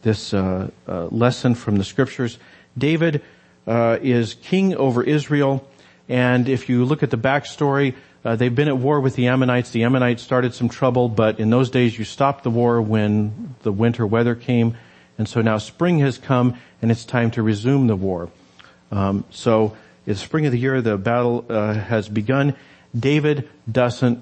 this 0.01 0.33
uh, 0.33 0.69
uh, 0.87 1.05
lesson 1.05 1.55
from 1.55 1.77
the 1.77 1.83
scriptures. 1.83 2.37
David 2.77 3.21
uh, 3.67 3.97
is 4.01 4.35
king 4.35 4.75
over 4.75 5.03
Israel, 5.03 5.67
and 6.09 6.49
if 6.49 6.69
you 6.69 6.85
look 6.85 7.03
at 7.03 7.11
the 7.11 7.17
backstory, 7.17 7.95
Uh, 8.23 8.35
they've 8.35 8.53
been 8.53 8.67
at 8.67 8.77
war 8.77 9.01
with 9.01 9.15
the 9.15 9.27
Ammonites. 9.27 9.71
The 9.71 9.83
Ammonites 9.83 10.21
started 10.21 10.53
some 10.53 10.69
trouble, 10.69 11.09
but 11.09 11.39
in 11.39 11.49
those 11.49 11.71
days 11.71 11.97
you 11.97 12.05
stopped 12.05 12.43
the 12.43 12.51
war 12.51 12.79
when 12.79 13.55
the 13.63 13.71
winter 13.71 14.05
weather 14.05 14.35
came. 14.35 14.77
And 15.17 15.27
so 15.27 15.41
now 15.41 15.57
spring 15.57 15.99
has 15.99 16.19
come 16.19 16.57
and 16.81 16.91
it's 16.91 17.03
time 17.03 17.31
to 17.31 17.41
resume 17.41 17.87
the 17.87 17.95
war. 17.95 18.29
Um, 18.91 19.25
so 19.31 19.75
it's 20.05 20.21
spring 20.21 20.45
of 20.45 20.51
the 20.51 20.59
year. 20.59 20.81
The 20.81 20.97
battle 20.97 21.45
uh, 21.49 21.73
has 21.73 22.09
begun. 22.09 22.53
David 22.93 23.49
doesn't 23.65 24.21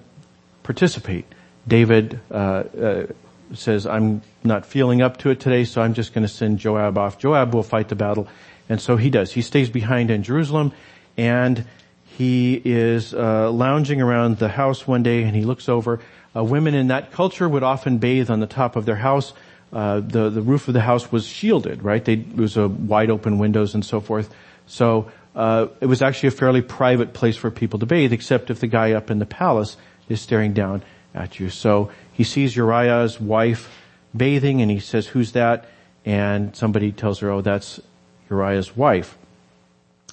participate. 0.63 1.25
David 1.67 2.19
uh, 2.31 2.35
uh 2.35 3.05
says, 3.53 3.85
I'm 3.85 4.21
not 4.43 4.65
feeling 4.65 5.01
up 5.01 5.17
to 5.17 5.29
it 5.29 5.39
today, 5.39 5.65
so 5.65 5.81
I'm 5.81 5.93
just 5.93 6.13
going 6.13 6.23
to 6.23 6.33
send 6.33 6.59
Joab 6.59 6.97
off. 6.97 7.17
Joab 7.17 7.53
will 7.53 7.63
fight 7.63 7.89
the 7.89 7.95
battle. 7.95 8.27
And 8.69 8.79
so 8.79 8.97
he 8.97 9.09
does. 9.09 9.31
He 9.31 9.41
stays 9.41 9.69
behind 9.69 10.11
in 10.11 10.23
Jerusalem 10.23 10.71
and 11.17 11.65
he 12.05 12.61
is 12.63 13.13
uh, 13.13 13.51
lounging 13.51 14.01
around 14.01 14.37
the 14.37 14.49
house 14.49 14.87
one 14.87 15.03
day 15.03 15.23
and 15.23 15.35
he 15.35 15.43
looks 15.43 15.67
over. 15.67 15.99
Uh, 16.35 16.43
women 16.43 16.75
in 16.75 16.87
that 16.87 17.11
culture 17.11 17.49
would 17.49 17.63
often 17.63 17.97
bathe 17.97 18.29
on 18.29 18.39
the 18.39 18.47
top 18.47 18.75
of 18.75 18.85
their 18.85 18.95
house. 18.95 19.33
Uh, 19.73 19.99
the 19.99 20.29
the 20.29 20.41
roof 20.41 20.67
of 20.67 20.73
the 20.73 20.81
house 20.81 21.11
was 21.11 21.25
shielded, 21.25 21.83
right? 21.83 22.03
They, 22.03 22.13
it 22.13 22.35
was 22.35 22.57
a 22.57 22.67
wide 22.67 23.09
open 23.09 23.39
windows 23.39 23.73
and 23.73 23.83
so 23.83 23.99
forth. 23.99 24.33
So 24.67 25.11
uh, 25.35 25.67
it 25.79 25.85
was 25.85 26.01
actually 26.01 26.27
a 26.27 26.31
fairly 26.31 26.61
private 26.61 27.13
place 27.13 27.37
for 27.37 27.49
people 27.49 27.79
to 27.79 27.85
bathe, 27.85 28.13
except 28.13 28.49
if 28.49 28.59
the 28.59 28.67
guy 28.67 28.93
up 28.93 29.09
in 29.09 29.19
the 29.19 29.25
palace 29.25 29.77
is 30.07 30.21
staring 30.21 30.53
down 30.53 30.81
at 31.13 31.39
you. 31.39 31.49
So 31.49 31.91
he 32.13 32.23
sees 32.23 32.55
Uriah's 32.55 33.19
wife 33.19 33.78
bathing 34.15 34.61
and 34.61 34.71
he 34.71 34.79
says, 34.79 35.07
who's 35.07 35.33
that? 35.33 35.69
And 36.05 36.55
somebody 36.55 36.91
tells 36.91 37.19
her, 37.19 37.29
oh, 37.29 37.41
that's 37.41 37.79
Uriah's 38.29 38.75
wife. 38.75 39.17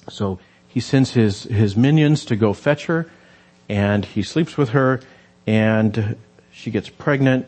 So 0.09 0.39
he 0.67 0.79
sends 0.79 1.11
his, 1.11 1.43
his 1.43 1.75
minions 1.75 2.25
to 2.25 2.35
go 2.35 2.53
fetch 2.53 2.85
her 2.85 3.09
and 3.69 4.05
he 4.05 4.23
sleeps 4.23 4.57
with 4.57 4.69
her 4.69 5.01
and 5.45 6.17
she 6.51 6.71
gets 6.71 6.89
pregnant. 6.89 7.47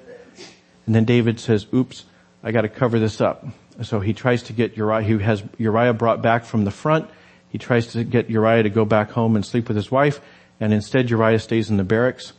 And 0.86 0.96
then 0.96 1.06
David 1.06 1.40
says, 1.40 1.68
oops, 1.74 2.06
I 2.44 2.52
gotta 2.52 2.70
cover 2.70 3.00
this 3.00 3.22
up. 3.22 3.46
So 3.82 4.00
he 4.00 4.14
tries 4.14 4.44
to 4.44 4.54
get 4.54 4.76
Uriah, 4.76 5.02
he 5.04 5.24
has 5.24 5.44
Uriah 5.58 5.94
brought 5.94 6.22
back 6.22 6.44
from 6.44 6.66
the 6.66 6.72
front. 6.72 7.10
He 7.50 7.58
tries 7.58 7.88
to 7.94 8.04
get 8.04 8.30
Uriah 8.30 8.64
to 8.64 8.70
go 8.70 8.86
back 8.86 9.12
home 9.12 9.36
and 9.36 9.46
sleep 9.46 9.68
with 9.68 9.78
his 9.78 9.90
wife. 9.90 10.20
And 10.60 10.74
instead 10.74 11.10
Uriah 11.10 11.40
stays 11.40 11.70
in 11.70 11.78
the 11.78 11.84
barracks. 11.84 12.34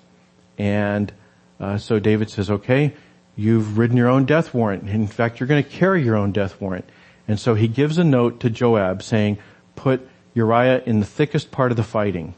And 0.58 1.12
uh, 1.58 1.78
so 1.78 1.98
David 1.98 2.30
says, 2.30 2.50
okay, 2.50 2.94
you've 3.40 3.78
written 3.78 3.96
your 3.96 4.08
own 4.08 4.26
death 4.26 4.52
warrant. 4.52 4.86
In 4.88 5.06
fact, 5.06 5.40
you're 5.40 5.46
going 5.46 5.64
to 5.64 5.68
carry 5.68 6.04
your 6.04 6.14
own 6.14 6.30
death 6.30 6.60
warrant. 6.60 6.84
And 7.26 7.40
so 7.40 7.54
he 7.54 7.68
gives 7.68 7.96
a 7.96 8.04
note 8.04 8.40
to 8.40 8.50
Joab 8.50 9.02
saying, 9.02 9.38
put 9.76 10.06
Uriah 10.34 10.82
in 10.84 11.00
the 11.00 11.06
thickest 11.06 11.50
part 11.50 11.70
of 11.70 11.76
the 11.76 11.82
fighting 11.82 12.34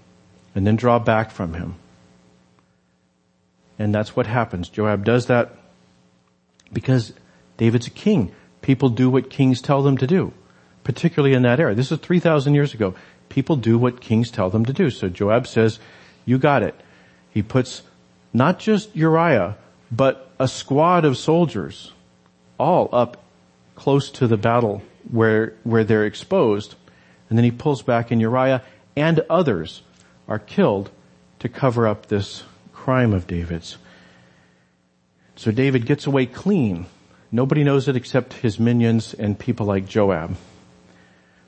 and 0.55 0.65
then 0.65 0.77
draw 0.77 1.01
back 1.01 1.33
from 1.33 1.55
him. 1.55 1.75
And 3.81 3.93
that's 3.93 4.15
what 4.15 4.29
happens. 4.29 4.69
Joab 4.69 5.05
does 5.05 5.27
that 5.27 5.57
because 6.73 7.13
David's 7.57 7.89
a 7.89 7.91
king. 7.91 8.33
People 8.61 8.89
do 8.89 9.11
what 9.11 9.29
kings 9.29 9.61
tell 9.61 9.83
them 9.83 9.97
to 9.97 10.07
do, 10.07 10.33
particularly 10.85 11.35
in 11.35 11.43
that 11.43 11.59
era. 11.59 11.75
This 11.75 11.91
is 11.91 11.99
3,000 11.99 12.55
years 12.55 12.75
ago. 12.75 12.95
People 13.29 13.57
do 13.57 13.77
what 13.77 14.01
kings 14.01 14.31
tell 14.31 14.51
them 14.51 14.67
to 14.67 14.73
do. 14.73 14.89
So 14.89 15.09
Joab 15.09 15.49
says, 15.49 15.81
you 16.25 16.39
got 16.39 16.63
it. 16.63 16.79
He 17.31 17.43
puts 17.43 17.83
not 18.33 18.61
just 18.61 18.95
Uriah, 18.95 19.57
but 19.93 20.31
a 20.39 20.49
squad 20.49 21.05
of 21.05 21.19
soldiers 21.19 21.93
all 22.59 22.89
up 22.93 23.23
close 23.77 24.11
to 24.11 24.27
the 24.27 24.39
battle 24.39 24.83
where, 25.11 25.55
where 25.65 25.85
they're 25.85 26.07
exposed. 26.07 26.75
And 27.29 27.39
then 27.39 27.45
he 27.45 27.51
pulls 27.51 27.83
back 27.83 28.11
and 28.11 28.21
Uriah 28.21 28.63
and 28.97 29.21
others 29.29 29.83
are 30.27 30.39
killed 30.39 30.91
to 31.41 31.49
cover 31.49 31.87
up 31.87 32.07
this 32.07 32.43
crime 32.73 33.13
of 33.13 33.27
David's. 33.27 33.77
So 35.37 35.51
David 35.51 35.87
gets 35.87 36.07
away 36.07 36.27
clean. 36.27 36.87
Nobody 37.31 37.65
knows 37.65 37.89
it 37.89 37.97
except 37.97 38.35
his 38.35 38.59
minions 38.59 39.15
and 39.15 39.39
people 39.39 39.67
like 39.67 39.87
Joab. 39.87 40.37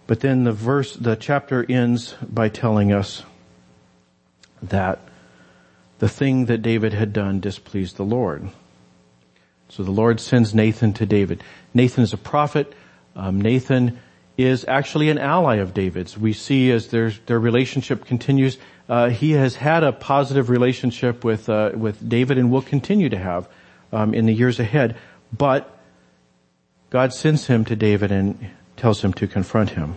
But 0.06 0.20
then 0.20 0.44
the 0.44 0.52
verse, 0.52 0.94
the 0.94 1.16
chapter 1.16 1.64
ends 1.66 2.14
by 2.22 2.50
telling 2.50 2.92
us 2.92 3.22
that 4.62 4.98
the 5.98 6.08
thing 6.08 6.46
that 6.46 6.62
David 6.62 6.92
had 6.92 7.12
done 7.12 7.40
displeased 7.40 7.96
the 7.96 8.04
Lord. 8.04 8.48
So 9.68 9.82
the 9.82 9.90
Lord 9.90 10.20
sends 10.20 10.54
Nathan 10.54 10.92
to 10.94 11.06
David. 11.06 11.42
Nathan 11.72 12.04
is 12.04 12.12
a 12.12 12.18
prophet. 12.18 12.72
Um, 13.16 13.40
Nathan 13.40 13.98
is 14.36 14.64
actually 14.66 15.10
an 15.10 15.18
ally 15.18 15.56
of 15.56 15.74
David's. 15.74 16.18
We 16.18 16.32
see 16.32 16.70
as 16.70 16.88
their 16.88 17.10
their 17.26 17.38
relationship 17.38 18.04
continues, 18.04 18.58
uh, 18.88 19.08
he 19.10 19.32
has 19.32 19.56
had 19.56 19.84
a 19.84 19.92
positive 19.92 20.50
relationship 20.50 21.24
with 21.24 21.48
uh, 21.48 21.70
with 21.74 22.06
David 22.06 22.38
and 22.38 22.50
will 22.50 22.62
continue 22.62 23.08
to 23.08 23.18
have 23.18 23.48
um, 23.92 24.14
in 24.14 24.26
the 24.26 24.34
years 24.34 24.60
ahead. 24.60 24.96
But 25.36 25.70
God 26.90 27.12
sends 27.12 27.46
him 27.46 27.64
to 27.66 27.76
David 27.76 28.12
and 28.12 28.50
tells 28.76 29.02
him 29.02 29.12
to 29.14 29.26
confront 29.26 29.70
him. 29.70 29.96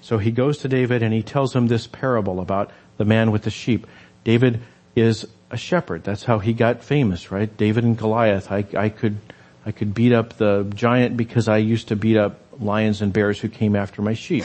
So 0.00 0.18
he 0.18 0.32
goes 0.32 0.58
to 0.58 0.68
David 0.68 1.02
and 1.02 1.12
he 1.12 1.22
tells 1.22 1.54
him 1.54 1.68
this 1.68 1.86
parable 1.86 2.40
about 2.40 2.70
the 2.96 3.04
man 3.04 3.30
with 3.30 3.42
the 3.42 3.50
sheep. 3.50 3.86
David 4.24 4.60
is 4.94 5.26
a 5.50 5.56
shepherd. 5.56 6.04
That's 6.04 6.24
how 6.24 6.38
he 6.38 6.52
got 6.52 6.82
famous, 6.82 7.30
right? 7.30 7.54
David 7.56 7.84
and 7.84 7.96
Goliath. 7.96 8.50
I, 8.50 8.64
I 8.76 8.88
could, 8.88 9.18
I 9.64 9.72
could 9.72 9.94
beat 9.94 10.12
up 10.12 10.36
the 10.36 10.70
giant 10.74 11.16
because 11.16 11.48
I 11.48 11.58
used 11.58 11.88
to 11.88 11.96
beat 11.96 12.16
up 12.16 12.38
lions 12.58 13.02
and 13.02 13.12
bears 13.12 13.40
who 13.40 13.48
came 13.48 13.76
after 13.76 14.02
my 14.02 14.14
sheep. 14.14 14.44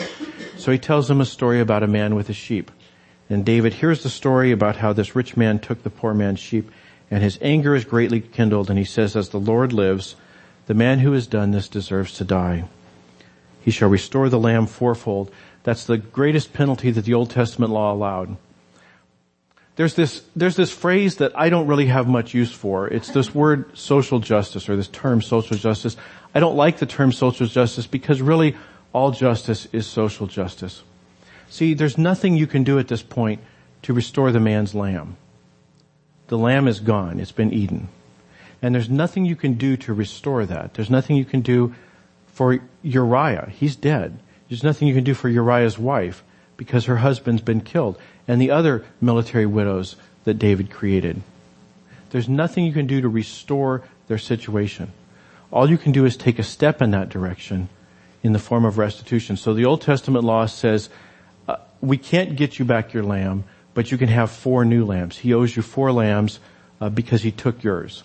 So 0.58 0.72
he 0.72 0.78
tells 0.78 1.08
them 1.08 1.22
a 1.22 1.26
story 1.26 1.60
about 1.60 1.84
a 1.84 1.88
man 1.88 2.16
with 2.16 2.30
a 2.30 2.34
sheep. 2.34 2.72
And 3.30 3.46
David 3.46 3.74
hears 3.74 4.04
the 4.04 4.10
story 4.10 4.52
about 4.52 4.78
how 4.78 4.94
this 4.94 5.16
rich 5.16 5.36
man 5.36 5.60
took 5.60 5.84
the 5.84 5.90
poor 5.90 6.14
man's 6.14 6.40
sheep 6.40 6.72
and 7.10 7.24
his 7.24 7.40
anger 7.42 7.76
is 7.76 7.86
greatly 7.86 8.22
kindled 8.22 8.70
and 8.70 8.78
he 8.78 8.86
says, 8.86 9.16
as 9.16 9.30
the 9.30 9.40
Lord 9.40 9.74
lives, 9.74 10.16
the 10.66 10.74
man 10.74 11.00
who 11.00 11.14
has 11.14 11.28
done 11.28 11.52
this 11.52 11.70
deserves 11.70 12.14
to 12.14 12.26
die. 12.26 12.66
He 13.62 13.72
shall 13.72 13.90
restore 13.90 14.30
the 14.30 14.40
lamb 14.40 14.68
fourfold. 14.68 15.32
That's 15.64 15.86
the 15.86 15.98
greatest 15.98 16.54
penalty 16.54 16.92
that 16.92 17.06
the 17.06 17.14
Old 17.14 17.30
Testament 17.30 17.72
law 17.72 17.94
allowed 17.94 18.38
there's 19.78 19.94
this, 19.94 20.24
there's 20.36 20.56
this 20.56 20.72
phrase 20.72 21.18
that 21.18 21.38
I 21.38 21.50
don't 21.50 21.68
really 21.68 21.86
have 21.86 22.08
much 22.08 22.34
use 22.34 22.52
for. 22.52 22.88
It's 22.88 23.12
this 23.12 23.34
word 23.34 23.78
social 23.78 24.20
justice 24.20 24.68
or 24.68 24.76
this 24.76 24.88
term 24.88 25.22
social 25.22 25.56
justice. 25.56 25.96
I 26.34 26.40
don't 26.40 26.56
like 26.56 26.80
the 26.80 26.88
term 26.88 27.12
social 27.12 27.46
justice 27.46 27.86
because 27.86 28.20
really 28.20 28.56
all 28.92 29.12
justice 29.12 29.68
is 29.72 29.86
social 29.86 30.26
justice. 30.26 30.82
See, 31.50 31.76
there's 31.76 31.98
nothing 31.98 32.36
you 32.36 32.48
can 32.48 32.64
do 32.64 32.80
at 32.80 32.88
this 32.88 33.04
point 33.04 33.40
to 33.84 33.94
restore 33.94 34.32
the 34.32 34.40
man's 34.40 34.74
lamb. 34.74 35.16
The 36.28 36.40
lamb 36.40 36.68
is 36.68 36.80
gone. 36.80 37.20
It's 37.20 37.32
been 37.32 37.54
eaten. 37.54 37.88
And 38.64 38.74
there's 38.74 38.90
nothing 38.90 39.26
you 39.26 39.36
can 39.36 39.54
do 39.54 39.78
to 39.78 39.94
restore 39.94 40.48
that. 40.48 40.74
There's 40.74 40.90
nothing 40.90 41.18
you 41.18 41.26
can 41.26 41.42
do 41.42 41.76
for 42.26 42.60
Uriah. 42.82 43.52
He's 43.56 43.76
dead. 43.76 44.20
There's 44.50 44.64
nothing 44.64 44.88
you 44.88 44.96
can 44.96 45.04
do 45.04 45.14
for 45.14 45.30
Uriah's 45.30 45.78
wife 45.78 46.24
because 46.58 46.86
her 46.86 46.98
husband's 46.98 47.44
been 47.44 47.62
killed 47.62 48.00
and 48.28 48.42
the 48.42 48.52
other 48.52 48.86
military 49.00 49.46
widows 49.46 49.96
that 50.24 50.36
David 50.36 50.70
created. 50.70 51.22
There's 52.10 52.30
nothing 52.30 52.66
you 52.66 52.74
can 52.74 52.88
do 52.88 53.02
to 53.02 53.10
restore 53.10 53.84
their 54.08 54.18
situation. 54.18 54.92
All 55.52 55.70
you 55.70 55.78
can 55.78 55.92
do 55.92 56.06
is 56.06 56.18
take 56.18 56.40
a 56.40 56.44
step 56.44 56.82
in 56.82 56.92
that 56.92 57.10
direction 57.10 57.70
in 58.24 58.34
the 58.34 58.40
form 58.40 58.66
of 58.66 58.78
restitution. 58.78 59.38
So 59.38 59.54
the 59.54 59.66
Old 59.66 59.82
Testament 59.82 60.24
law 60.24 60.46
says, 60.46 60.90
uh, 61.48 61.58
we 61.82 61.98
can't 61.98 62.36
get 62.36 62.60
you 62.60 62.66
back 62.66 62.94
your 62.94 63.04
lamb, 63.04 63.46
but 63.74 63.92
you 63.92 63.98
can 63.98 64.10
have 64.10 64.32
four 64.32 64.66
new 64.66 64.86
lambs. 64.86 65.18
He 65.18 65.34
owes 65.34 65.56
you 65.56 65.62
four 65.62 65.92
lambs 65.92 66.40
uh, 66.82 66.90
because 66.90 67.22
he 67.22 67.32
took 67.32 67.64
yours. 67.64 68.04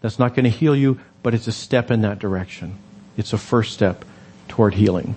That's 0.00 0.18
not 0.18 0.34
going 0.34 0.44
to 0.44 0.50
heal 0.50 0.76
you, 0.76 1.00
but 1.22 1.34
it's 1.34 1.46
a 1.46 1.52
step 1.52 1.90
in 1.90 2.02
that 2.02 2.18
direction. 2.18 2.78
It's 3.16 3.32
a 3.32 3.38
first 3.38 3.72
step 3.72 4.04
toward 4.48 4.74
healing. 4.74 5.16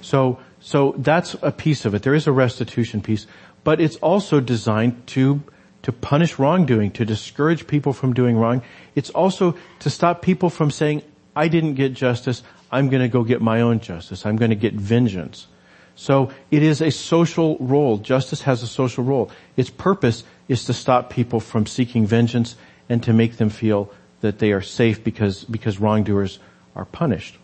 So 0.00 0.40
so 0.62 0.94
that's 0.96 1.34
a 1.42 1.50
piece 1.50 1.84
of 1.84 1.94
it. 1.94 2.02
There 2.02 2.14
is 2.14 2.26
a 2.26 2.32
restitution 2.32 3.02
piece, 3.02 3.26
but 3.64 3.80
it's 3.80 3.96
also 3.96 4.40
designed 4.40 5.06
to 5.08 5.42
to 5.82 5.90
punish 5.92 6.38
wrongdoing, 6.38 6.92
to 6.92 7.04
discourage 7.04 7.66
people 7.66 7.92
from 7.92 8.14
doing 8.14 8.36
wrong. 8.36 8.62
It's 8.94 9.10
also 9.10 9.56
to 9.80 9.90
stop 9.90 10.22
people 10.22 10.48
from 10.48 10.70
saying, 10.70 11.02
I 11.34 11.48
didn't 11.48 11.74
get 11.74 11.92
justice, 11.92 12.44
I'm 12.70 12.88
gonna 12.88 13.08
go 13.08 13.24
get 13.24 13.42
my 13.42 13.60
own 13.60 13.80
justice. 13.80 14.24
I'm 14.24 14.36
gonna 14.36 14.54
get 14.54 14.74
vengeance. 14.74 15.48
So 15.96 16.30
it 16.52 16.62
is 16.62 16.80
a 16.80 16.90
social 16.90 17.58
role. 17.58 17.98
Justice 17.98 18.42
has 18.42 18.62
a 18.62 18.68
social 18.68 19.02
role. 19.04 19.30
Its 19.56 19.70
purpose 19.70 20.22
is 20.48 20.64
to 20.66 20.72
stop 20.72 21.10
people 21.10 21.40
from 21.40 21.66
seeking 21.66 22.06
vengeance 22.06 22.54
and 22.88 23.02
to 23.02 23.12
make 23.12 23.36
them 23.36 23.50
feel 23.50 23.92
that 24.20 24.38
they 24.38 24.52
are 24.52 24.62
safe 24.62 25.02
because, 25.02 25.44
because 25.44 25.80
wrongdoers 25.80 26.38
are 26.76 26.84
punished. 26.84 27.36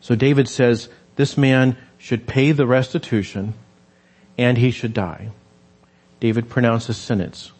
So 0.00 0.14
David 0.14 0.48
says, 0.48 0.88
this 1.16 1.36
man 1.36 1.76
should 1.98 2.26
pay 2.26 2.52
the 2.52 2.66
restitution 2.66 3.54
and 4.38 4.58
he 4.58 4.70
should 4.70 4.94
die. 4.94 5.30
David 6.18 6.48
pronounces 6.48 6.96
sentence. 6.96 7.52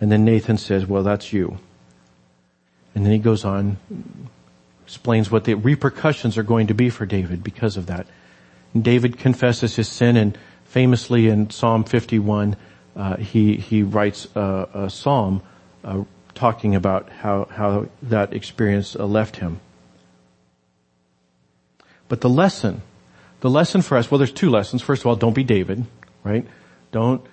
And 0.00 0.12
then 0.12 0.24
Nathan 0.24 0.58
says, 0.58 0.86
well, 0.86 1.02
that's 1.02 1.32
you. 1.32 1.58
And 2.94 3.04
then 3.04 3.12
he 3.12 3.18
goes 3.18 3.44
on, 3.44 3.78
explains 4.84 5.30
what 5.30 5.44
the 5.44 5.54
repercussions 5.54 6.38
are 6.38 6.42
going 6.42 6.68
to 6.68 6.74
be 6.74 6.90
for 6.90 7.06
David 7.06 7.42
because 7.42 7.76
of 7.76 7.86
that. 7.86 8.06
And 8.74 8.84
David 8.84 9.18
confesses 9.18 9.76
his 9.76 9.88
sin 9.88 10.16
and 10.16 10.36
famously 10.66 11.28
in 11.28 11.48
Psalm 11.50 11.84
51, 11.84 12.56
uh, 12.96 13.16
he 13.16 13.56
he 13.56 13.82
writes 13.82 14.28
a, 14.34 14.68
a 14.74 14.90
psalm 14.90 15.42
uh, 15.84 16.04
talking 16.34 16.74
about 16.74 17.08
how 17.08 17.46
how 17.50 17.86
that 18.02 18.32
experience 18.32 18.96
uh, 18.96 19.06
left 19.06 19.36
him. 19.36 19.60
But 22.08 22.20
the 22.20 22.28
lesson, 22.28 22.82
the 23.40 23.50
lesson 23.50 23.82
for 23.82 23.96
us, 23.96 24.10
well, 24.10 24.18
there's 24.18 24.32
two 24.32 24.50
lessons. 24.50 24.82
First 24.82 25.02
of 25.02 25.06
all, 25.06 25.16
don't 25.16 25.34
be 25.34 25.44
David, 25.44 25.84
right? 26.22 26.46
Don't 26.92 27.24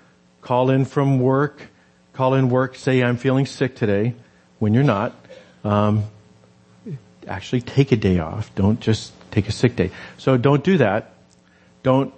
call 0.41 0.69
in 0.69 0.85
from 0.85 1.19
work, 1.19 1.67
call 2.13 2.33
in 2.33 2.49
work, 2.49 2.75
say 2.75 3.03
I'm 3.03 3.17
feeling 3.17 3.45
sick 3.45 3.75
today 3.75 4.15
when 4.59 4.73
you're 4.73 4.83
not. 4.83 5.13
Um, 5.63 6.05
actually 7.27 7.61
take 7.61 7.91
a 7.91 7.95
day 7.95 8.19
off. 8.19 8.53
Don't 8.55 8.79
just 8.79 9.13
take 9.31 9.47
a 9.47 9.51
sick 9.51 9.75
day. 9.75 9.91
So 10.17 10.37
don't 10.37 10.63
do 10.63 10.77
that. 10.77 11.13
Don't 11.83 12.13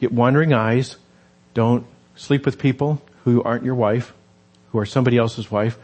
get 0.00 0.12
wandering 0.12 0.52
eyes. 0.52 0.96
Don't 1.54 1.86
sleep 2.16 2.44
with 2.46 2.58
people 2.58 3.02
who 3.24 3.42
aren't 3.42 3.64
your 3.64 3.74
wife, 3.74 4.12
who 4.72 4.78
are 4.78 4.86
somebody 4.86 5.18
else's 5.18 5.50
wife. 5.50 5.78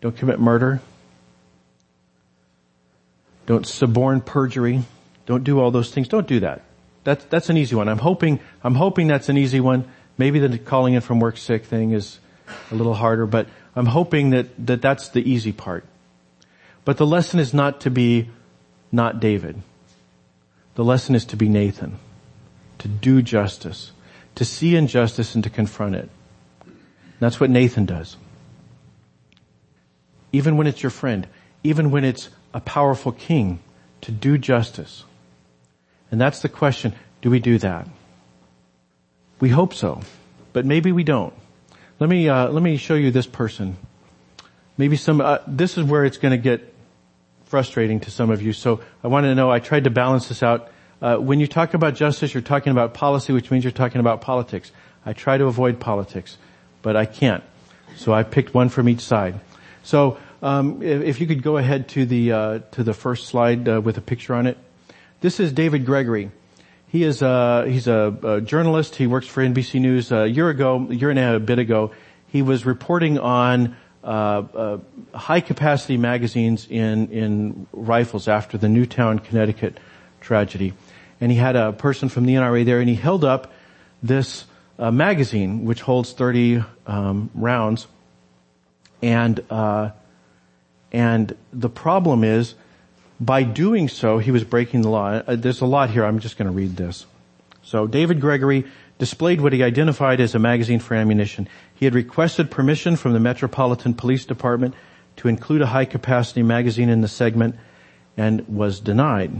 Don't 0.00 0.16
commit 0.16 0.38
murder. 0.38 0.80
Don't 3.46 3.66
suborn 3.66 4.20
perjury. 4.20 4.84
Don't 5.26 5.44
do 5.44 5.60
all 5.60 5.70
those 5.70 5.90
things. 5.90 6.08
Don't 6.08 6.26
do 6.26 6.40
that. 6.40 6.62
That's, 7.04 7.24
that's 7.26 7.50
an 7.50 7.56
easy 7.56 7.74
one. 7.74 7.88
I'm 7.88 7.98
hoping, 7.98 8.40
I'm 8.62 8.74
hoping 8.74 9.06
that's 9.06 9.28
an 9.28 9.36
easy 9.36 9.60
one. 9.60 9.84
Maybe 10.16 10.38
the 10.38 10.58
calling 10.58 10.94
in 10.94 11.00
from 11.00 11.20
work 11.20 11.36
sick 11.36 11.64
thing 11.64 11.92
is 11.92 12.18
a 12.70 12.74
little 12.74 12.94
harder, 12.94 13.26
but 13.26 13.48
I'm 13.76 13.86
hoping 13.86 14.30
that, 14.30 14.66
that 14.66 14.80
that's 14.80 15.08
the 15.08 15.28
easy 15.28 15.52
part. 15.52 15.84
But 16.84 16.96
the 16.96 17.06
lesson 17.06 17.40
is 17.40 17.52
not 17.52 17.82
to 17.82 17.90
be 17.90 18.30
not 18.92 19.20
David. 19.20 19.60
The 20.74 20.84
lesson 20.84 21.14
is 21.14 21.24
to 21.26 21.36
be 21.36 21.48
Nathan. 21.48 21.98
To 22.78 22.88
do 22.88 23.22
justice. 23.22 23.92
To 24.36 24.44
see 24.44 24.76
injustice 24.76 25.34
and 25.34 25.44
to 25.44 25.50
confront 25.50 25.94
it. 25.96 26.10
That's 27.20 27.40
what 27.40 27.50
Nathan 27.50 27.86
does. 27.86 28.16
Even 30.32 30.56
when 30.56 30.66
it's 30.66 30.82
your 30.82 30.90
friend. 30.90 31.26
Even 31.62 31.90
when 31.90 32.04
it's 32.04 32.28
a 32.54 32.60
powerful 32.60 33.12
king. 33.12 33.58
To 34.02 34.12
do 34.12 34.36
justice. 34.36 35.04
And 36.10 36.20
that's 36.20 36.40
the 36.40 36.48
question. 36.50 36.92
Do 37.22 37.30
we 37.30 37.40
do 37.40 37.56
that? 37.58 37.88
We 39.40 39.48
hope 39.48 39.72
so. 39.72 40.02
But 40.52 40.66
maybe 40.66 40.92
we 40.92 41.04
don't. 41.04 41.32
Let 41.98 42.10
me, 42.10 42.28
uh, 42.28 42.48
let 42.48 42.62
me 42.62 42.76
show 42.76 42.96
you 42.96 43.10
this 43.10 43.26
person. 43.26 43.78
Maybe 44.76 44.96
some, 44.96 45.22
uh, 45.22 45.38
this 45.46 45.78
is 45.78 45.84
where 45.84 46.04
it's 46.04 46.18
going 46.18 46.32
to 46.32 46.38
get 46.38 46.74
frustrating 47.46 48.00
to 48.00 48.10
some 48.10 48.30
of 48.30 48.42
you. 48.42 48.52
So 48.52 48.80
I 49.02 49.08
want 49.08 49.24
to 49.24 49.34
know, 49.34 49.50
I 49.50 49.58
tried 49.58 49.84
to 49.84 49.90
balance 49.90 50.28
this 50.28 50.42
out. 50.42 50.70
Uh, 51.00 51.16
when 51.16 51.40
you 51.40 51.46
talk 51.46 51.72
about 51.72 51.94
justice, 51.94 52.34
you're 52.34 52.42
talking 52.42 52.72
about 52.72 52.92
policy, 52.92 53.32
which 53.32 53.50
means 53.50 53.64
you're 53.64 53.72
talking 53.72 54.00
about 54.00 54.20
politics. 54.20 54.70
I 55.06 55.14
try 55.14 55.38
to 55.38 55.46
avoid 55.46 55.80
politics, 55.80 56.36
but 56.82 56.94
I 56.94 57.06
can't. 57.06 57.42
So 57.96 58.12
I 58.12 58.22
picked 58.22 58.52
one 58.52 58.68
from 58.68 58.88
each 58.88 59.00
side. 59.00 59.40
So 59.82 60.18
um, 60.42 60.82
if, 60.82 61.20
you 61.20 61.26
could 61.26 61.42
go 61.42 61.56
ahead 61.56 61.88
to 61.90 62.06
the 62.06 62.32
uh, 62.32 62.58
to 62.72 62.82
the 62.82 62.94
first 62.94 63.26
slide 63.28 63.68
uh, 63.68 63.80
with 63.80 63.98
a 63.98 64.00
picture 64.00 64.34
on 64.34 64.46
it. 64.46 64.58
This 65.20 65.40
is 65.40 65.52
David 65.52 65.86
Gregory. 65.86 66.30
He 66.88 67.02
is 67.02 67.22
uh, 67.22 67.64
he's 67.66 67.88
a, 67.88 68.16
a, 68.22 68.40
journalist. 68.40 68.94
He 68.96 69.06
works 69.06 69.26
for 69.26 69.42
NBC 69.42 69.80
News. 69.80 70.12
A 70.12 70.28
year 70.28 70.48
ago, 70.48 70.86
a 70.88 70.94
year 70.94 71.10
and 71.10 71.18
a 71.18 71.40
bit 71.40 71.58
ago, 71.58 71.92
he 72.28 72.42
was 72.42 72.64
reporting 72.64 73.18
on 73.18 73.74
uh, 74.04 74.06
uh, 74.06 74.78
high 75.12 75.40
capacity 75.40 75.96
magazines 75.96 76.66
in 76.70 77.10
in 77.10 77.66
rifles 77.72 78.28
after 78.28 78.58
the 78.58 78.68
Newtown, 78.68 79.18
Connecticut 79.18 79.78
tragedy, 80.20 80.74
and 81.20 81.32
he 81.32 81.38
had 81.38 81.56
a 81.56 81.72
person 81.72 82.08
from 82.08 82.26
the 82.26 82.34
NRA 82.34 82.64
there, 82.64 82.80
and 82.80 82.88
he 82.88 82.94
held 82.94 83.24
up 83.24 83.52
this 84.02 84.44
uh, 84.78 84.90
magazine 84.90 85.64
which 85.64 85.80
holds 85.80 86.12
30 86.12 86.62
um, 86.86 87.30
rounds, 87.34 87.86
and 89.02 89.40
and 90.94 91.36
the 91.52 91.68
problem 91.68 92.22
is 92.22 92.54
by 93.18 93.42
doing 93.42 93.88
so 93.88 94.18
he 94.18 94.30
was 94.30 94.44
breaking 94.44 94.82
the 94.82 94.88
law. 94.88 95.08
Uh, 95.26 95.34
there's 95.34 95.60
a 95.60 95.66
lot 95.66 95.90
here. 95.90 96.04
I'm 96.04 96.20
just 96.20 96.38
going 96.38 96.46
to 96.46 96.54
read 96.54 96.76
this. 96.76 97.04
So 97.64 97.88
David 97.88 98.20
Gregory 98.20 98.64
displayed 98.98 99.40
what 99.40 99.52
he 99.52 99.64
identified 99.64 100.20
as 100.20 100.36
a 100.36 100.38
magazine 100.38 100.78
for 100.78 100.94
ammunition. 100.94 101.48
He 101.74 101.84
had 101.84 101.96
requested 101.96 102.48
permission 102.48 102.94
from 102.94 103.12
the 103.12 103.18
Metropolitan 103.18 103.94
Police 103.94 104.24
Department 104.24 104.76
to 105.16 105.26
include 105.26 105.62
a 105.62 105.66
high 105.66 105.84
capacity 105.84 106.44
magazine 106.44 106.88
in 106.88 107.00
the 107.00 107.08
segment 107.08 107.56
and 108.16 108.46
was 108.46 108.78
denied. 108.78 109.32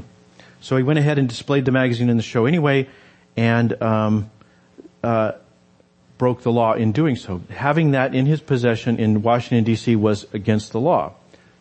So 0.61 0.77
he 0.77 0.83
went 0.83 0.99
ahead 0.99 1.21
and 1.21 1.29
displayed 1.29 1.67
the 1.67 1.73
magazine 1.73 2.11
in 2.11 2.17
the 2.17 2.23
show 2.25 2.47
anyway 2.47 2.89
and 3.37 3.81
um, 3.81 4.29
uh, 5.05 5.33
broke 6.19 6.43
the 6.43 6.51
law 6.51 6.73
in 6.73 6.91
doing 6.91 7.15
so. 7.15 7.43
Having 7.51 7.93
that 7.93 8.13
in 8.13 8.27
his 8.27 8.41
possession 8.41 8.99
in 8.99 9.23
Washington 9.23 9.63
D.C. 9.63 9.95
was 9.95 10.27
against 10.33 10.73
the 10.73 10.81
law. 10.81 11.13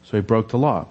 So 0.03 0.17
he 0.17 0.21
broke 0.21 0.49
the 0.49 0.57
law. 0.57 0.87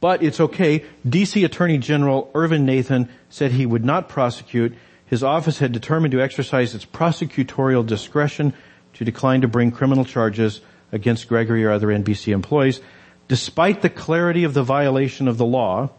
But 0.00 0.22
it's 0.22 0.40
okay. 0.40 0.84
D.C. 1.08 1.42
Attorney 1.44 1.78
General 1.78 2.30
Irvin 2.34 2.66
Nathan 2.66 3.08
said 3.28 3.52
he 3.52 3.66
would 3.66 3.84
not 3.84 4.08
prosecute 4.08 4.74
his 5.06 5.22
office 5.22 5.58
had 5.58 5.72
determined 5.72 6.12
to 6.12 6.20
exercise 6.20 6.74
its 6.74 6.84
prosecutorial 6.84 7.86
discretion 7.86 8.52
to 8.94 9.04
decline 9.04 9.40
to 9.42 9.48
bring 9.48 9.70
criminal 9.70 10.04
charges 10.04 10.60
against 10.92 11.28
Gregory 11.28 11.64
or 11.64 11.70
other 11.70 11.88
NBC 11.88 12.32
employees, 12.32 12.80
despite 13.28 13.82
the 13.82 13.90
clarity 13.90 14.44
of 14.44 14.54
the 14.54 14.62
violation 14.62 15.28
of 15.28 15.38
the 15.38 15.46
law, 15.46 15.90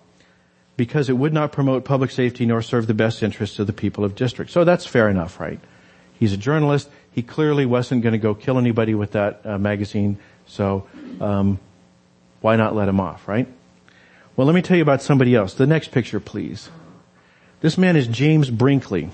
because 0.75 1.10
it 1.10 1.13
would 1.13 1.34
not 1.34 1.51
promote 1.51 1.86
public 1.86 2.12
safety 2.12 2.45
nor 2.45 2.62
serve 2.62 2.86
the 2.86 2.93
best 2.93 3.23
interests 3.23 3.60
of 3.60 3.67
the 3.67 3.73
people 3.73 4.03
of 4.03 4.13
district. 4.13 4.51
So 4.51 4.63
that's 4.63 4.86
fair 4.86 5.10
enough, 5.10 5.39
right? 5.39 5.60
He's 6.13 6.34
a 6.34 6.38
journalist. 6.38 6.89
He 7.12 7.23
clearly 7.23 7.65
wasn't 7.65 8.03
going 8.03 8.13
to 8.13 8.19
go 8.19 8.36
kill 8.36 8.58
anybody 8.58 8.93
with 8.93 9.13
that 9.13 9.41
uh, 9.45 9.58
magazine. 9.58 10.17
So 10.47 10.88
um, 11.21 11.60
why 12.41 12.55
not 12.55 12.75
let 12.75 12.88
him 12.88 12.99
off, 12.99 13.27
right? 13.27 13.47
Well, 14.36 14.47
let 14.47 14.53
me 14.53 14.62
tell 14.62 14.77
you 14.77 14.83
about 14.83 15.01
somebody 15.01 15.36
else. 15.36 15.53
The 15.53 15.67
next 15.67 15.91
picture, 15.91 16.19
please. 16.19 16.69
This 17.62 17.77
man 17.77 17.95
is 17.95 18.07
James 18.07 18.49
Brinkley. 18.49 19.10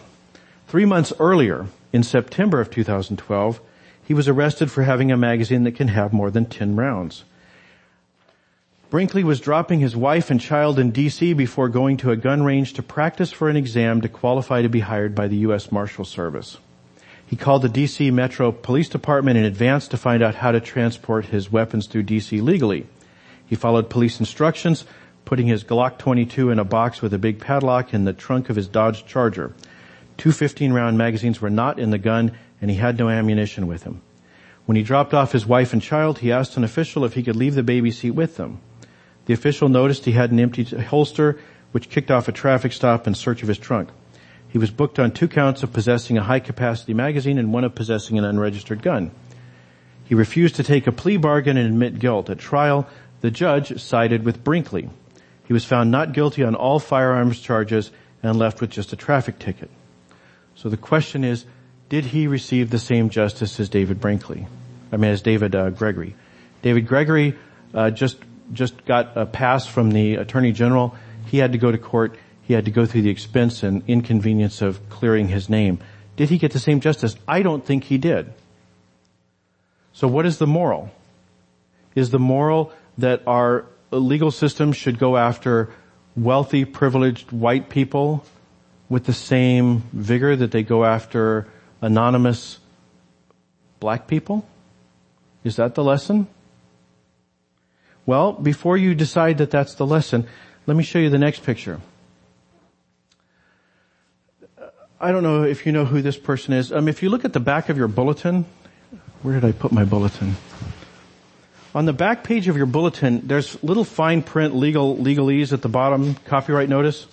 Three 0.68 0.86
months 0.86 1.14
earlier, 1.20 1.68
in 1.94 2.04
September 2.04 2.60
of 2.60 2.70
2012, 2.70 3.62
he 4.06 4.14
was 4.14 4.28
arrested 4.28 4.70
for 4.70 4.84
having 4.84 5.12
a 5.12 5.18
magazine 5.18 5.64
that 5.64 5.76
can 5.76 5.88
have 5.88 6.12
more 6.12 6.30
than 6.30 6.46
10 6.46 6.76
rounds. 6.76 7.24
Brinkley 8.90 9.24
was 9.24 9.40
dropping 9.40 9.80
his 9.80 9.96
wife 9.96 10.30
and 10.30 10.40
child 10.40 10.78
in 10.78 10.92
DC 10.92 11.36
before 11.36 11.70
going 11.70 11.98
to 11.98 12.12
a 12.12 12.18
gun 12.18 12.44
range 12.44 12.74
to 12.74 12.84
practice 12.84 13.32
for 13.32 13.50
an 13.50 13.56
exam 13.56 14.02
to 14.02 14.10
qualify 14.10 14.62
to 14.62 14.70
be 14.70 14.82
hired 14.82 15.16
by 15.16 15.28
the 15.28 15.38
U.S. 15.38 15.72
Marshal 15.72 16.06
Service. 16.06 16.58
He 17.28 17.36
called 17.36 17.62
the 17.62 17.70
DC 17.70 18.12
Metro 18.12 18.52
Police 18.52 18.90
Department 18.90 19.38
in 19.38 19.46
advance 19.46 19.88
to 19.90 19.98
find 19.98 20.22
out 20.22 20.36
how 20.36 20.52
to 20.52 20.60
transport 20.60 21.26
his 21.26 21.52
weapons 21.52 21.88
through 21.88 22.04
DC 22.04 22.42
legally. 22.42 22.86
He 23.46 23.56
followed 23.56 23.90
police 23.90 24.20
instructions, 24.20 24.86
putting 25.26 25.48
his 25.48 25.64
Glock 25.64 25.98
22 25.98 26.52
in 26.52 26.60
a 26.60 26.64
box 26.64 27.02
with 27.02 27.14
a 27.14 27.18
big 27.18 27.40
padlock 27.40 27.94
in 27.94 28.06
the 28.06 28.14
trunk 28.14 28.50
of 28.50 28.56
his 28.56 28.68
Dodge 28.68 29.06
Charger. 29.06 29.54
Two 30.18 30.32
15 30.32 30.74
round 30.74 30.98
magazines 30.98 31.42
were 31.42 31.50
not 31.50 31.80
in 31.80 31.90
the 31.90 31.98
gun 31.98 32.34
and 32.62 32.70
he 32.70 32.78
had 32.78 32.98
no 32.98 33.10
ammunition 33.10 33.68
with 33.68 33.84
him. 33.84 34.02
When 34.66 34.78
he 34.78 34.84
dropped 34.84 35.14
off 35.14 35.32
his 35.32 35.46
wife 35.46 35.74
and 35.74 35.82
child, 35.82 36.20
he 36.20 36.32
asked 36.32 36.56
an 36.56 36.64
official 36.64 37.04
if 37.04 37.14
he 37.14 37.24
could 37.24 37.36
leave 37.36 37.56
the 37.56 37.64
baby 37.64 37.92
seat 37.92 38.12
with 38.12 38.38
them. 38.38 38.60
The 39.26 39.34
official 39.34 39.70
noticed 39.70 40.06
he 40.06 40.14
had 40.14 40.32
an 40.32 40.40
empty 40.40 40.64
holster, 40.64 41.40
which 41.72 41.90
kicked 41.90 42.12
off 42.12 42.28
a 42.28 42.32
traffic 42.32 42.72
stop 42.72 43.08
in 43.08 43.16
search 43.16 43.42
of 43.42 43.50
his 43.50 43.58
trunk. 43.58 43.90
He 44.54 44.60
was 44.60 44.70
booked 44.70 45.00
on 45.00 45.10
two 45.10 45.28
counts 45.28 45.64
of 45.64 45.74
possessing 45.74 46.16
a 46.16 46.24
high 46.24 46.40
capacity 46.40 46.94
magazine 46.94 47.40
and 47.40 47.52
one 47.52 47.64
of 47.64 47.74
possessing 47.74 48.20
an 48.20 48.24
unregistered 48.24 48.84
gun. 48.84 49.10
He 50.06 50.14
refused 50.14 50.58
to 50.58 50.64
take 50.64 50.86
a 50.86 50.92
plea 50.92 51.18
bargain 51.18 51.58
and 51.58 51.66
admit 51.66 51.98
guilt. 51.98 52.30
At 52.30 52.38
trial, 52.38 52.88
the 53.22 53.32
judge 53.32 53.82
sided 53.82 54.24
with 54.24 54.44
Brinkley. 54.44 54.92
He 55.48 55.54
was 55.54 55.66
found 55.66 55.90
not 55.90 56.14
guilty 56.14 56.44
on 56.44 56.54
all 56.54 56.78
firearms 56.78 57.40
charges 57.40 57.90
and 58.22 58.38
left 58.38 58.62
with 58.62 58.70
just 58.70 58.94
a 58.94 58.96
traffic 58.96 59.40
ticket. 59.40 59.72
So 60.54 60.70
the 60.70 60.78
question 60.78 61.24
is, 61.24 61.46
did 61.90 62.06
he 62.06 62.28
receive 62.28 62.70
the 62.70 62.78
same 62.78 63.10
justice 63.10 63.60
as 63.60 63.70
David 63.70 64.00
Brinkley? 64.00 64.46
I 64.92 64.98
mean, 64.98 65.10
as 65.10 65.24
David 65.24 65.56
uh, 65.56 65.72
Gregory. 65.72 66.16
David 66.62 66.86
Gregory 66.86 67.36
uh, 67.74 67.90
just 67.90 68.18
just 68.52 68.86
got 68.86 69.18
a 69.18 69.26
pass 69.26 69.66
from 69.66 69.90
the 69.90 70.18
Attorney 70.18 70.52
General. 70.52 70.96
He 71.26 71.40
had 71.40 71.54
to 71.54 71.58
go 71.58 71.72
to 71.72 71.80
court. 71.80 72.18
He 72.44 72.54
had 72.54 72.66
to 72.66 72.72
go 72.72 72.86
through 72.86 73.04
the 73.04 73.10
expense 73.10 73.64
and 73.64 73.84
inconvenience 73.88 74.62
of 74.62 74.88
clearing 74.90 75.30
his 75.30 75.50
name. 75.50 75.80
Did 76.16 76.30
he 76.30 76.38
get 76.38 76.52
the 76.52 76.60
same 76.60 76.80
justice? 76.80 77.16
I 77.28 77.42
don't 77.42 77.66
think 77.66 77.86
he 77.86 77.98
did. 77.98 78.34
So 79.94 80.08
what 80.08 80.26
is 80.26 80.38
the 80.38 80.48
moral? 80.48 80.92
Is 81.96 82.10
the 82.10 82.20
moral 82.20 82.72
that 82.98 83.22
our 83.26 83.66
legal 83.92 84.32
system 84.32 84.74
should 84.74 85.00
go 85.00 85.18
after 85.18 85.72
wealthy, 86.16 86.66
privileged 86.66 87.32
white 87.32 87.70
people 87.70 88.26
with 88.90 89.06
the 89.06 89.14
same 89.14 89.84
vigor 89.94 90.36
that 90.36 90.52
they 90.52 90.64
go 90.64 90.84
after 90.84 91.48
anonymous 91.82 92.60
black 93.80 94.08
people? 94.08 94.46
Is 95.44 95.56
that 95.56 95.76
the 95.76 95.84
lesson? 95.84 96.28
Well, 98.06 98.34
before 98.34 98.78
you 98.78 98.96
decide 98.96 99.38
that 99.38 99.52
that's 99.52 99.76
the 99.76 99.86
lesson, 99.86 100.28
let 100.68 100.76
me 100.76 100.84
show 100.84 101.00
you 101.00 101.10
the 101.10 101.18
next 101.18 101.44
picture. 101.44 101.80
I 105.04 105.12
don't 105.12 105.24
know 105.24 105.44
if 105.44 105.66
you 105.66 105.74
know 105.74 105.84
who 105.84 106.02
this 106.02 106.18
person 106.18 106.54
is. 106.54 106.72
Um, 106.72 106.88
if 106.88 107.04
you 107.04 107.10
look 107.10 107.26
at 107.26 107.34
the 107.34 107.42
back 107.42 107.68
of 107.68 107.78
your 107.78 107.90
bulletin, 107.90 108.46
where 109.22 109.34
did 109.34 109.44
I 109.44 109.52
put 109.52 109.74
my 109.74 109.84
bulletin? 109.84 110.38
On 111.76 111.84
the 111.84 111.92
back 111.92 112.24
page 112.24 112.48
of 112.48 112.56
your 112.56 112.68
bulletin, 112.68 113.28
there's 113.28 113.62
little 113.62 113.84
fine 113.84 114.24
print 114.24 114.56
legal 114.56 114.96
legalese 114.96 115.52
at 115.52 115.62
the 115.62 115.68
bottom, 115.68 116.16
copyright 116.24 116.70
notice. 116.70 117.06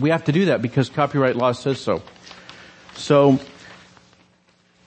We 0.00 0.08
have 0.08 0.24
to 0.24 0.32
do 0.32 0.46
that 0.46 0.62
because 0.62 0.88
copyright 0.88 1.36
law 1.36 1.52
says 1.52 1.78
so. 1.78 2.02
So 2.94 3.38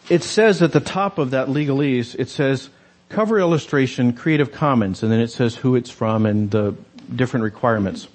it 0.09 0.23
says 0.23 0.63
at 0.63 0.71
the 0.71 0.79
top 0.79 1.19
of 1.19 1.31
that 1.31 1.49
legalese, 1.49 2.15
it 2.17 2.29
says 2.29 2.71
cover 3.09 3.37
illustration 3.37 4.13
Creative 4.13 4.51
Commons, 4.51 5.03
and 5.03 5.11
then 5.11 5.19
it 5.19 5.29
says 5.29 5.55
who 5.55 5.75
it's 5.75 5.91
from 5.91 6.25
and 6.25 6.49
the 6.49 6.73
different 7.15 7.43
requirements. 7.43 8.07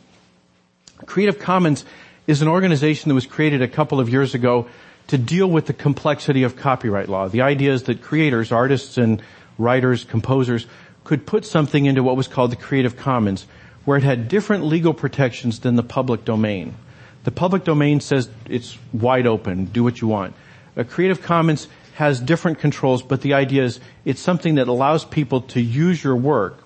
Creative 1.07 1.39
Commons 1.39 1.85
is 2.31 2.43
an 2.43 2.49
organization 2.49 3.09
that 3.09 3.15
was 3.17 3.27
created 3.27 3.61
a 3.61 3.67
couple 3.67 3.99
of 3.99 4.09
years 4.09 4.37
ago 4.37 4.69
to 5.09 5.19
deal 5.19 5.51
with 5.51 5.67
the 5.67 5.73
complexity 5.73 6.45
of 6.45 6.55
copyright 6.55 7.09
law. 7.09 7.27
The 7.27 7.43
idea 7.43 7.73
is 7.73 7.83
that 7.85 8.03
creators, 8.03 8.53
artists 8.53 8.99
and 8.99 9.21
writers, 9.59 10.05
composers 10.05 10.67
could 11.03 11.27
put 11.27 11.45
something 11.45 11.87
into 11.87 12.05
what 12.05 12.17
was 12.17 12.29
called 12.29 12.53
the 12.53 12.57
Creative 12.57 12.97
Commons, 12.97 13.47
where 13.85 13.99
it 13.99 14.05
had 14.05 14.29
different 14.29 14.65
legal 14.65 14.95
protections 14.95 15.59
than 15.59 15.75
the 15.75 15.83
public 15.83 16.25
domain. 16.25 16.77
The 17.25 17.33
public 17.33 17.65
domain 17.65 18.01
says 18.01 18.31
it's 18.47 18.79
wide 18.93 19.27
open, 19.27 19.65
do 19.65 19.83
what 19.83 20.01
you 20.01 20.07
want. 20.07 20.35
A 20.77 20.85
Creative 20.85 21.21
Commons 21.21 21.67
has 21.95 22.21
different 22.21 22.61
controls, 22.61 23.03
but 23.03 23.23
the 23.23 23.35
idea 23.35 23.65
is 23.65 23.81
it's 24.05 24.21
something 24.21 24.55
that 24.55 24.69
allows 24.69 25.05
people 25.05 25.41
to 25.41 25.61
use 25.61 26.05
your 26.05 26.15
work 26.15 26.63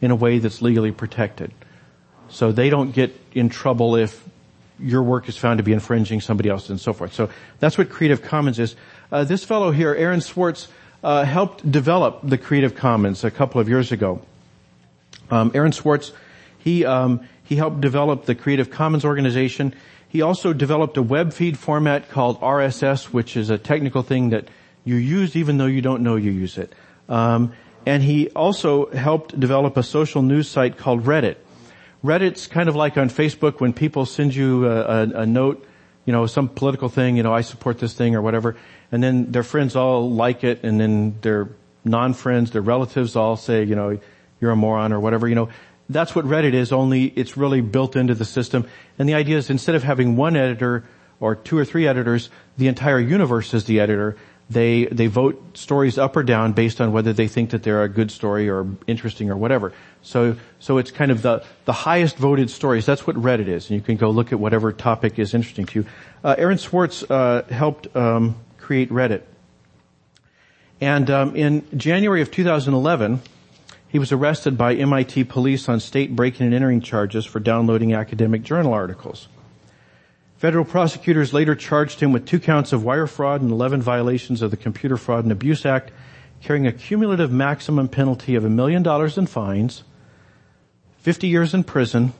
in 0.00 0.10
a 0.10 0.16
way 0.16 0.40
that's 0.40 0.60
legally 0.60 0.90
protected. 0.90 1.52
So 2.30 2.50
they 2.50 2.68
don't 2.68 2.90
get 2.90 3.14
in 3.32 3.48
trouble 3.48 3.94
if 3.94 4.24
your 4.78 5.02
work 5.02 5.28
is 5.28 5.36
found 5.36 5.58
to 5.58 5.62
be 5.62 5.72
infringing 5.72 6.20
somebody 6.20 6.48
else 6.48 6.68
and 6.68 6.80
so 6.80 6.92
forth. 6.92 7.12
So 7.14 7.30
that's 7.60 7.78
what 7.78 7.90
Creative 7.90 8.20
Commons 8.20 8.58
is. 8.58 8.76
Uh, 9.12 9.24
this 9.24 9.44
fellow 9.44 9.70
here, 9.70 9.94
Aaron 9.94 10.20
Swartz, 10.20 10.68
uh, 11.02 11.24
helped 11.24 11.70
develop 11.70 12.20
the 12.22 12.38
Creative 12.38 12.74
Commons 12.74 13.24
a 13.24 13.30
couple 13.30 13.60
of 13.60 13.68
years 13.68 13.92
ago. 13.92 14.22
Um, 15.30 15.52
Aaron 15.54 15.72
Swartz, 15.72 16.12
he 16.58 16.84
um, 16.84 17.20
he 17.44 17.56
helped 17.56 17.80
develop 17.80 18.24
the 18.24 18.34
Creative 18.34 18.70
Commons 18.70 19.04
organization. 19.04 19.74
He 20.08 20.22
also 20.22 20.52
developed 20.52 20.96
a 20.96 21.02
web 21.02 21.32
feed 21.32 21.58
format 21.58 22.08
called 22.08 22.40
RSS, 22.40 23.06
which 23.06 23.36
is 23.36 23.50
a 23.50 23.58
technical 23.58 24.02
thing 24.02 24.30
that 24.30 24.48
you 24.84 24.96
use 24.96 25.36
even 25.36 25.58
though 25.58 25.66
you 25.66 25.82
don't 25.82 26.02
know 26.02 26.16
you 26.16 26.30
use 26.30 26.56
it. 26.56 26.72
Um, 27.08 27.52
and 27.86 28.02
he 28.02 28.30
also 28.30 28.90
helped 28.90 29.38
develop 29.38 29.76
a 29.76 29.82
social 29.82 30.22
news 30.22 30.48
site 30.48 30.78
called 30.78 31.04
Reddit. 31.04 31.36
Reddit's 32.04 32.46
kind 32.46 32.68
of 32.68 32.76
like 32.76 32.98
on 32.98 33.08
Facebook 33.08 33.60
when 33.60 33.72
people 33.72 34.04
send 34.04 34.34
you 34.34 34.66
a, 34.66 34.80
a, 34.82 35.02
a 35.20 35.26
note, 35.26 35.66
you 36.04 36.12
know, 36.12 36.26
some 36.26 36.48
political 36.48 36.90
thing, 36.90 37.16
you 37.16 37.22
know, 37.22 37.32
I 37.32 37.40
support 37.40 37.78
this 37.78 37.94
thing 37.94 38.14
or 38.14 38.20
whatever, 38.20 38.56
and 38.92 39.02
then 39.02 39.32
their 39.32 39.42
friends 39.42 39.74
all 39.74 40.10
like 40.10 40.44
it, 40.44 40.62
and 40.62 40.78
then 40.78 41.18
their 41.22 41.48
non-friends, 41.84 42.50
their 42.50 42.62
relatives 42.62 43.16
all 43.16 43.36
say, 43.36 43.64
you 43.64 43.74
know, 43.74 43.98
you're 44.40 44.50
a 44.50 44.56
moron 44.56 44.92
or 44.92 45.00
whatever, 45.00 45.26
you 45.26 45.34
know. 45.34 45.48
That's 45.88 46.14
what 46.14 46.24
Reddit 46.24 46.54
is, 46.54 46.72
only 46.72 47.04
it's 47.04 47.36
really 47.36 47.60
built 47.60 47.96
into 47.96 48.14
the 48.14 48.24
system. 48.24 48.66
And 48.98 49.08
the 49.08 49.14
idea 49.14 49.36
is 49.36 49.50
instead 49.50 49.74
of 49.74 49.82
having 49.82 50.16
one 50.16 50.36
editor 50.36 50.84
or 51.20 51.36
two 51.36 51.58
or 51.58 51.64
three 51.64 51.86
editors, 51.86 52.30
the 52.56 52.68
entire 52.68 52.98
universe 53.00 53.52
is 53.54 53.64
the 53.64 53.80
editor. 53.80 54.16
They, 54.48 54.86
they 54.86 55.06
vote 55.06 55.56
stories 55.56 55.96
up 55.96 56.16
or 56.16 56.22
down 56.22 56.52
based 56.52 56.80
on 56.80 56.92
whether 56.92 57.12
they 57.12 57.28
think 57.28 57.50
that 57.50 57.62
they're 57.62 57.82
a 57.82 57.88
good 57.88 58.10
story 58.10 58.48
or 58.48 58.66
interesting 58.86 59.30
or 59.30 59.36
whatever. 59.36 59.72
So, 60.04 60.36
so 60.60 60.78
it's 60.78 60.90
kind 60.90 61.10
of 61.10 61.22
the, 61.22 61.42
the 61.64 61.72
highest 61.72 62.18
voted 62.18 62.50
stories. 62.50 62.84
That's 62.84 63.06
what 63.06 63.16
Reddit 63.16 63.48
is. 63.48 63.70
And 63.70 63.78
you 63.78 63.84
can 63.84 63.96
go 63.96 64.10
look 64.10 64.32
at 64.32 64.38
whatever 64.38 64.70
topic 64.70 65.18
is 65.18 65.32
interesting 65.32 65.64
to 65.66 65.80
you. 65.80 65.86
Uh, 66.22 66.34
Aaron 66.36 66.58
Swartz, 66.58 67.02
uh, 67.02 67.42
helped, 67.50 67.94
um, 67.96 68.36
create 68.58 68.90
Reddit. 68.90 69.22
And, 70.80 71.10
um, 71.10 71.34
in 71.34 71.66
January 71.76 72.20
of 72.20 72.30
2011, 72.30 73.20
he 73.88 73.98
was 73.98 74.12
arrested 74.12 74.58
by 74.58 74.74
MIT 74.74 75.24
police 75.24 75.68
on 75.68 75.80
state 75.80 76.14
breaking 76.14 76.46
and 76.46 76.54
entering 76.54 76.82
charges 76.82 77.24
for 77.24 77.40
downloading 77.40 77.94
academic 77.94 78.42
journal 78.42 78.74
articles. 78.74 79.28
Federal 80.36 80.66
prosecutors 80.66 81.32
later 81.32 81.54
charged 81.54 82.00
him 82.00 82.12
with 82.12 82.26
two 82.26 82.38
counts 82.38 82.74
of 82.74 82.84
wire 82.84 83.06
fraud 83.06 83.40
and 83.40 83.50
11 83.50 83.80
violations 83.80 84.42
of 84.42 84.50
the 84.50 84.58
Computer 84.58 84.98
Fraud 84.98 85.24
and 85.24 85.32
Abuse 85.32 85.64
Act, 85.64 85.92
carrying 86.42 86.66
a 86.66 86.72
cumulative 86.72 87.32
maximum 87.32 87.88
penalty 87.88 88.34
of 88.34 88.44
a 88.44 88.50
million 88.50 88.82
dollars 88.82 89.16
in 89.16 89.26
fines, 89.26 89.84
50 91.04 91.28
years 91.28 91.52
in 91.52 91.62
prison, 91.62 92.14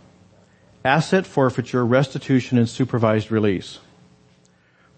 asset 0.85 1.27
forfeiture, 1.27 1.87
restitution, 1.87 2.59
and 2.59 2.69
supervised 2.69 3.31
release. 3.31 3.79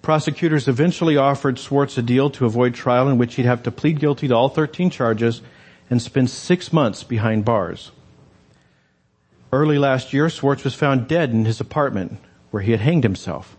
Prosecutors 0.03 0.67
eventually 0.67 1.17
offered 1.17 1.57
Swartz 1.57 1.97
a 1.97 2.03
deal 2.03 2.29
to 2.31 2.47
avoid 2.47 2.75
trial 2.75 3.09
in 3.09 3.17
which 3.17 3.37
he'd 3.37 3.47
have 3.47 3.63
to 3.63 3.71
plead 3.71 4.01
guilty 4.01 4.27
to 4.27 4.35
all 4.35 4.49
13 4.49 4.91
charges 4.91 5.41
and 5.89 6.03
spend 6.03 6.31
six 6.31 6.73
months 6.73 7.05
behind 7.05 7.45
bars. 7.45 7.93
Early 9.53 9.79
last 9.79 10.13
year, 10.13 10.29
Swartz 10.31 10.65
was 10.65 10.75
found 10.75 11.07
dead 11.07 11.31
in 11.31 11.45
his 11.45 11.61
apartment 11.61 12.19
where 12.51 12.65
he 12.65 12.73
had 12.73 12.81
hanged 12.81 13.05
himself. 13.05 13.57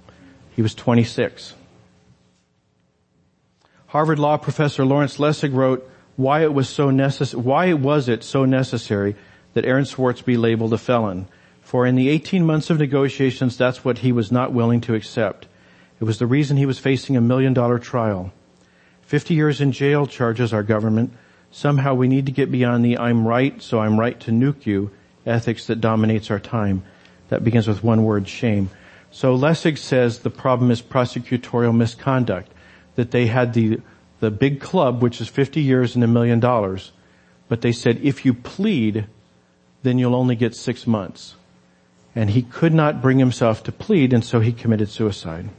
He 0.54 0.62
was 0.62 0.76
26. 0.76 1.54
Harvard 3.86 4.20
Law 4.20 4.36
professor 4.36 4.84
Lawrence 4.84 5.20
Lessig 5.20 5.54
wrote, 5.54 5.90
why 6.18 6.44
it 6.44 6.54
was 6.54 6.68
so 6.68 6.90
necess- 6.90 7.34
why 7.34 7.72
was 7.72 8.10
it 8.10 8.26
so 8.26 8.44
necessary 8.44 9.16
that 9.58 9.66
Aaron 9.66 9.86
Swartz 9.86 10.22
be 10.22 10.38
labeled 10.38 10.72
a 10.72 10.78
felon? 10.78 11.28
For 11.62 11.88
in 11.88 11.96
the 11.96 12.10
18 12.10 12.46
months 12.46 12.70
of 12.70 12.78
negotiations, 12.78 13.58
that's 13.58 13.84
what 13.84 13.98
he 13.98 14.12
was 14.12 14.32
not 14.32 14.54
willing 14.54 14.82
to 14.82 14.94
accept. 14.94 15.48
It 16.00 16.04
was 16.04 16.20
the 16.20 16.28
reason 16.28 16.58
he 16.58 16.68
was 16.68 16.78
facing 16.78 17.18
a 17.18 17.22
million 17.22 17.56
dollar 17.56 17.80
trial. 17.80 18.32
50 19.02 19.34
years 19.34 19.60
in 19.60 19.72
jail 19.72 20.06
charges 20.06 20.54
our 20.54 20.62
government. 20.62 21.12
Somehow 21.50 21.96
we 21.96 22.08
need 22.08 22.28
to 22.28 22.32
get 22.32 22.52
beyond 22.52 22.86
the 22.86 23.00
I'm 23.00 23.28
right, 23.28 23.60
so 23.60 23.80
I'm 23.80 24.00
right 24.00 24.20
to 24.20 24.32
nuke 24.32 24.68
you 24.68 24.92
ethics 25.26 25.66
that 25.68 25.82
dominates 25.82 26.30
our 26.30 26.40
time. 26.40 26.84
That 27.30 27.44
begins 27.44 27.68
with 27.68 27.84
one 27.84 28.04
word, 28.04 28.28
shame. 28.28 28.70
So 29.10 29.36
Lessig 29.36 29.80
says 29.80 30.20
the 30.20 30.30
problem 30.30 30.70
is 30.70 30.84
prosecutorial 30.84 31.76
misconduct, 31.76 32.52
that 32.94 33.10
they 33.10 33.26
had 33.26 33.56
the, 33.56 33.82
the 34.20 34.30
big 34.30 34.62
club, 34.62 35.02
which 35.02 35.20
is 35.20 35.28
50 35.28 35.62
years 35.62 35.96
and 35.96 36.04
a 36.04 36.08
million 36.08 36.40
dollars, 36.40 36.92
but 37.50 37.62
they 37.62 37.72
said 37.72 38.00
if 38.04 38.24
you 38.24 38.34
plead, 38.34 39.08
then 39.84 39.98
you'll 39.98 40.16
only 40.16 40.36
get 40.36 40.56
six 40.56 40.86
months. 40.88 41.36
And 42.16 42.32
he 42.32 42.42
could 42.42 42.74
not 42.74 43.02
bring 43.02 43.20
himself 43.20 43.64
to 43.64 43.72
plead, 43.72 44.12
and 44.14 44.24
so 44.26 44.40
he 44.40 44.52
committed 44.52 44.90
suicide. 44.90 45.50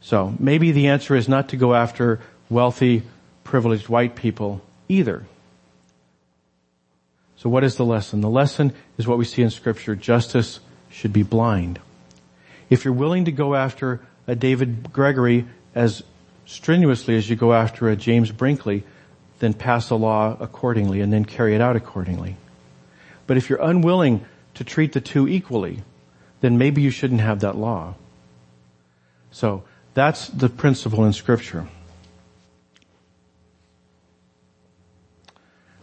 So 0.00 0.34
maybe 0.38 0.72
the 0.72 0.86
answer 0.86 1.16
is 1.16 1.28
not 1.28 1.48
to 1.48 1.56
go 1.56 1.74
after 1.74 2.20
wealthy, 2.48 3.02
privileged 3.44 3.88
white 3.88 4.14
people 4.14 4.62
either. 4.88 5.26
So 7.36 7.48
what 7.48 7.64
is 7.64 7.76
the 7.76 7.84
lesson? 7.84 8.20
The 8.20 8.30
lesson 8.30 8.72
is 8.96 9.06
what 9.06 9.18
we 9.18 9.24
see 9.24 9.42
in 9.42 9.50
scripture. 9.50 9.94
Justice 9.94 10.60
should 10.90 11.12
be 11.12 11.22
blind. 11.22 11.78
If 12.70 12.84
you're 12.84 12.94
willing 12.94 13.26
to 13.26 13.32
go 13.32 13.54
after 13.54 14.00
a 14.26 14.34
David 14.34 14.92
Gregory 14.92 15.46
as 15.74 16.02
strenuously 16.46 17.16
as 17.16 17.28
you 17.28 17.36
go 17.36 17.52
after 17.52 17.88
a 17.88 17.96
James 17.96 18.32
Brinkley, 18.32 18.82
then 19.38 19.54
pass 19.54 19.90
a 19.90 19.94
law 19.94 20.36
accordingly 20.40 21.00
and 21.00 21.12
then 21.12 21.24
carry 21.24 21.54
it 21.54 21.60
out 21.60 21.76
accordingly. 21.76 22.36
But 23.26 23.36
if 23.36 23.48
you're 23.48 23.62
unwilling 23.62 24.24
to 24.54 24.64
treat 24.64 24.92
the 24.92 25.00
two 25.00 25.28
equally, 25.28 25.82
then 26.40 26.58
maybe 26.58 26.82
you 26.82 26.90
shouldn't 26.90 27.20
have 27.20 27.40
that 27.40 27.56
law. 27.56 27.94
So 29.30 29.64
that's 29.94 30.28
the 30.28 30.48
principle 30.48 31.04
in 31.04 31.12
scripture. 31.12 31.68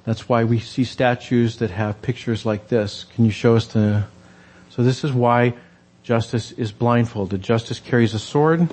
That's 0.03 0.29
why 0.29 0.43
we 0.43 0.59
see 0.59 0.83
statues 0.83 1.57
that 1.57 1.71
have 1.71 2.01
pictures 2.01 2.45
like 2.45 2.67
this. 2.67 3.05
Can 3.15 3.25
you 3.25 3.31
show 3.31 3.55
us 3.55 3.67
the, 3.67 4.05
so 4.69 4.83
this 4.83 5.03
is 5.03 5.11
why 5.11 5.55
justice 6.03 6.51
is 6.51 6.71
blindfolded. 6.71 7.41
Justice 7.41 7.79
carries 7.79 8.13
a 8.13 8.19
sword 8.19 8.69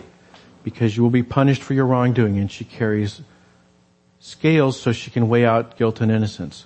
because 0.63 0.97
you 0.97 1.03
will 1.03 1.11
be 1.11 1.23
punished 1.23 1.63
for 1.63 1.73
your 1.73 1.87
wrongdoing 1.87 2.39
and 2.39 2.53
she 2.53 2.65
carries 2.65 3.23
scales 4.23 4.81
so 4.81 4.93
she 4.93 5.11
can 5.11 5.29
weigh 5.29 5.45
out 5.45 5.77
guilt 5.77 6.01
and 6.01 6.11
innocence. 6.11 6.65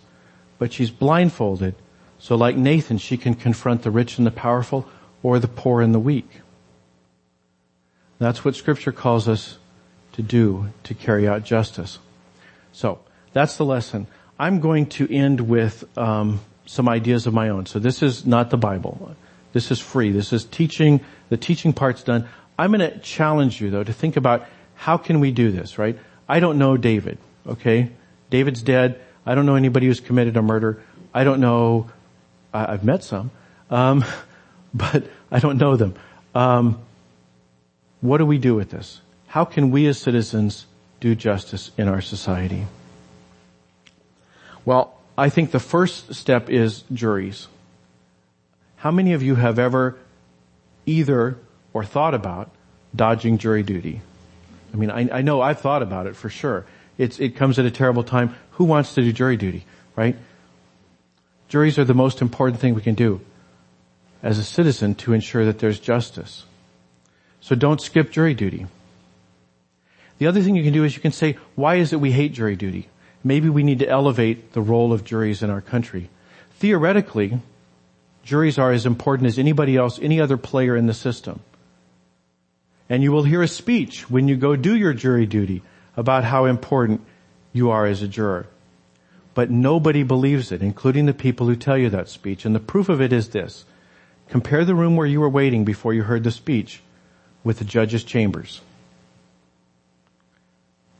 But 0.59 0.75
she's 0.75 0.91
blindfolded 0.91 1.75
so 2.19 2.37
like 2.37 2.57
Nathan 2.57 2.99
she 2.99 3.17
can 3.17 3.35
confront 3.35 3.83
the 3.83 3.91
rich 3.91 4.19
and 4.19 4.27
the 4.27 4.31
powerful 4.31 4.87
or 5.23 5.39
the 5.39 5.49
poor 5.49 5.81
and 5.81 5.95
the 5.95 5.99
weak. 5.99 6.29
That's 8.19 8.45
what 8.45 8.57
scripture 8.57 8.93
calls 8.93 9.27
us 9.27 9.59
to 10.13 10.23
do 10.23 10.69
to 10.85 10.95
carry 10.95 11.27
out 11.27 11.45
justice. 11.45 11.99
So 12.73 13.01
that's 13.33 13.57
the 13.57 13.65
lesson. 13.65 14.07
I'm 14.39 14.61
going 14.61 14.87
to 14.87 15.13
end 15.13 15.41
with 15.41 15.85
um, 15.99 16.41
some 16.67 16.89
ideas 16.89 17.27
of 17.27 17.33
my 17.33 17.49
own. 17.49 17.67
So 17.67 17.79
this 17.79 18.03
is 18.03 18.27
not 18.27 18.51
the 18.51 18.59
Bible. 18.59 19.17
This 19.53 19.71
is 19.71 19.81
free. 19.81 20.13
This 20.13 20.33
is 20.33 20.45
teaching. 20.45 21.01
The 21.31 21.37
teaching 21.39 21.73
part's 21.73 22.03
done. 22.03 22.29
I'm 22.59 22.73
going 22.73 22.91
to 22.91 22.99
challenge 22.99 23.61
you 23.61 23.71
though 23.71 23.85
to 23.85 23.93
think 23.93 24.17
about 24.17 24.47
how 24.75 24.99
can 24.99 25.21
we 25.21 25.31
do 25.31 25.51
this, 25.51 25.79
right? 25.79 25.99
I 26.29 26.41
don't 26.41 26.59
know 26.59 26.77
David, 26.77 27.19
okay? 27.47 27.91
David's 28.31 28.63
dead. 28.63 29.01
I 29.25 29.35
don't 29.35 29.47
know 29.47 29.55
anybody 29.55 29.87
who's 29.87 30.01
committed 30.01 30.37
a 30.37 30.43
murder. 30.43 30.83
I 31.13 31.25
don't 31.25 31.41
know, 31.41 31.91
I, 32.53 32.73
have 32.73 32.85
met 32.85 33.03
some, 33.03 33.31
um, 33.71 34.05
but 34.75 35.05
I 35.31 35.39
don't 35.39 35.59
know 35.59 35.77
them. 35.77 35.95
Um, 36.35 36.79
what 38.01 38.19
do 38.19 38.27
we 38.27 38.39
do 38.39 38.55
with 38.55 38.71
this? 38.71 39.01
How 39.27 39.45
can 39.45 39.71
we 39.71 39.87
as 39.87 39.99
citizens 39.99 40.67
do 41.01 41.15
justice 41.15 41.71
in 41.77 41.89
our 41.89 42.01
society? 42.01 42.67
Well, 44.65 44.95
I 45.17 45.31
think 45.31 45.51
the 45.51 45.61
first 45.61 46.15
step 46.15 46.51
is 46.51 46.85
juries. 46.93 47.49
How 48.77 48.91
many 48.91 49.15
of 49.15 49.23
you 49.23 49.35
have 49.35 49.59
ever 49.59 49.97
either 50.85 51.39
or 51.73 51.85
thought 51.85 52.15
about 52.15 52.51
dodging 52.95 53.39
jury 53.39 53.63
duty? 53.63 54.03
I 54.73 54.77
mean, 54.77 54.91
I, 54.91 55.19
I 55.19 55.23
know 55.23 55.41
I've 55.41 55.61
thought 55.61 55.83
about 55.83 56.07
it 56.07 56.17
for 56.17 56.29
sure. 56.29 56.67
It's, 56.99 57.19
it 57.21 57.37
comes 57.37 57.59
at 57.59 57.67
a 57.67 57.71
terrible 57.71 58.05
time. 58.05 58.35
Who 58.53 58.65
wants 58.65 58.95
to 58.95 59.03
do 59.03 59.13
jury 59.13 59.37
duty, 59.37 59.65
right? 59.97 60.17
Juries 61.49 61.79
are 61.79 61.85
the 61.85 61.95
most 61.95 62.23
important 62.23 62.61
thing 62.61 62.75
we 62.75 62.83
can 62.83 62.95
do 62.95 63.21
as 64.23 64.39
a 64.39 64.45
citizen 64.45 64.95
to 64.97 65.13
ensure 65.13 65.45
that 65.45 65.59
there's 65.59 65.79
justice. 65.79 66.45
So 67.41 67.55
don't 67.55 67.81
skip 67.81 68.11
jury 68.11 68.35
duty. 68.35 68.67
The 70.19 70.27
other 70.27 70.43
thing 70.43 70.57
you 70.57 70.65
can 70.65 70.73
do 70.73 70.85
is 70.85 70.97
you 70.97 71.03
can 71.03 71.13
say, 71.13 71.37
why 71.55 71.77
is 71.77 71.93
it 71.93 72.01
we 72.01 72.11
hate 72.11 72.33
jury 72.33 72.57
duty? 72.57 72.89
Maybe 73.23 73.49
we 73.49 73.63
need 73.63 73.81
to 73.81 73.89
elevate 73.89 74.53
the 74.53 74.63
role 74.63 74.93
of 74.93 75.05
juries 75.05 75.43
in 75.43 75.51
our 75.51 75.61
country. 75.61 76.09
Theoretically, 76.59 77.39
juries 78.25 78.59
are 78.59 78.73
as 78.73 78.87
important 78.87 79.27
as 79.29 79.39
anybody 79.39 79.77
else, 79.77 79.99
any 80.01 80.21
other 80.21 80.37
player 80.37 80.77
in 80.77 80.87
the 80.87 80.95
system. 80.95 81.41
And 82.89 83.03
you 83.03 83.13
will 83.13 83.25
hear 83.25 83.43
a 83.43 83.49
speech 83.49 84.09
when 84.09 84.29
you 84.29 84.37
go 84.37 84.57
do 84.57 84.75
your 84.75 84.95
jury 84.95 85.27
duty 85.27 85.63
about 85.97 86.25
how 86.25 86.45
important 86.45 87.01
you 87.53 87.71
are 87.71 87.87
as 87.87 88.03
a 88.03 88.09
juror. 88.09 88.47
But 89.35 89.51
nobody 89.51 90.03
believes 90.03 90.53
it, 90.53 90.63
including 90.63 91.07
the 91.07 91.15
people 91.15 91.47
who 91.47 91.57
tell 91.57 91.77
you 91.77 91.91
that 91.91 92.09
speech. 92.09 92.45
And 92.45 92.55
the 92.55 92.61
proof 92.61 92.89
of 92.89 93.01
it 93.01 93.13
is 93.13 93.31
this. 93.31 93.65
Compare 94.29 94.65
the 94.65 94.75
room 94.75 94.97
where 94.97 95.07
you 95.07 95.21
were 95.21 95.29
waiting 95.29 95.65
before 95.65 95.95
you 95.95 96.03
heard 96.03 96.25
the 96.25 96.31
speech 96.31 96.81
with 97.45 97.59
the 97.59 97.65
judge's 97.65 98.03
chambers. 98.03 98.61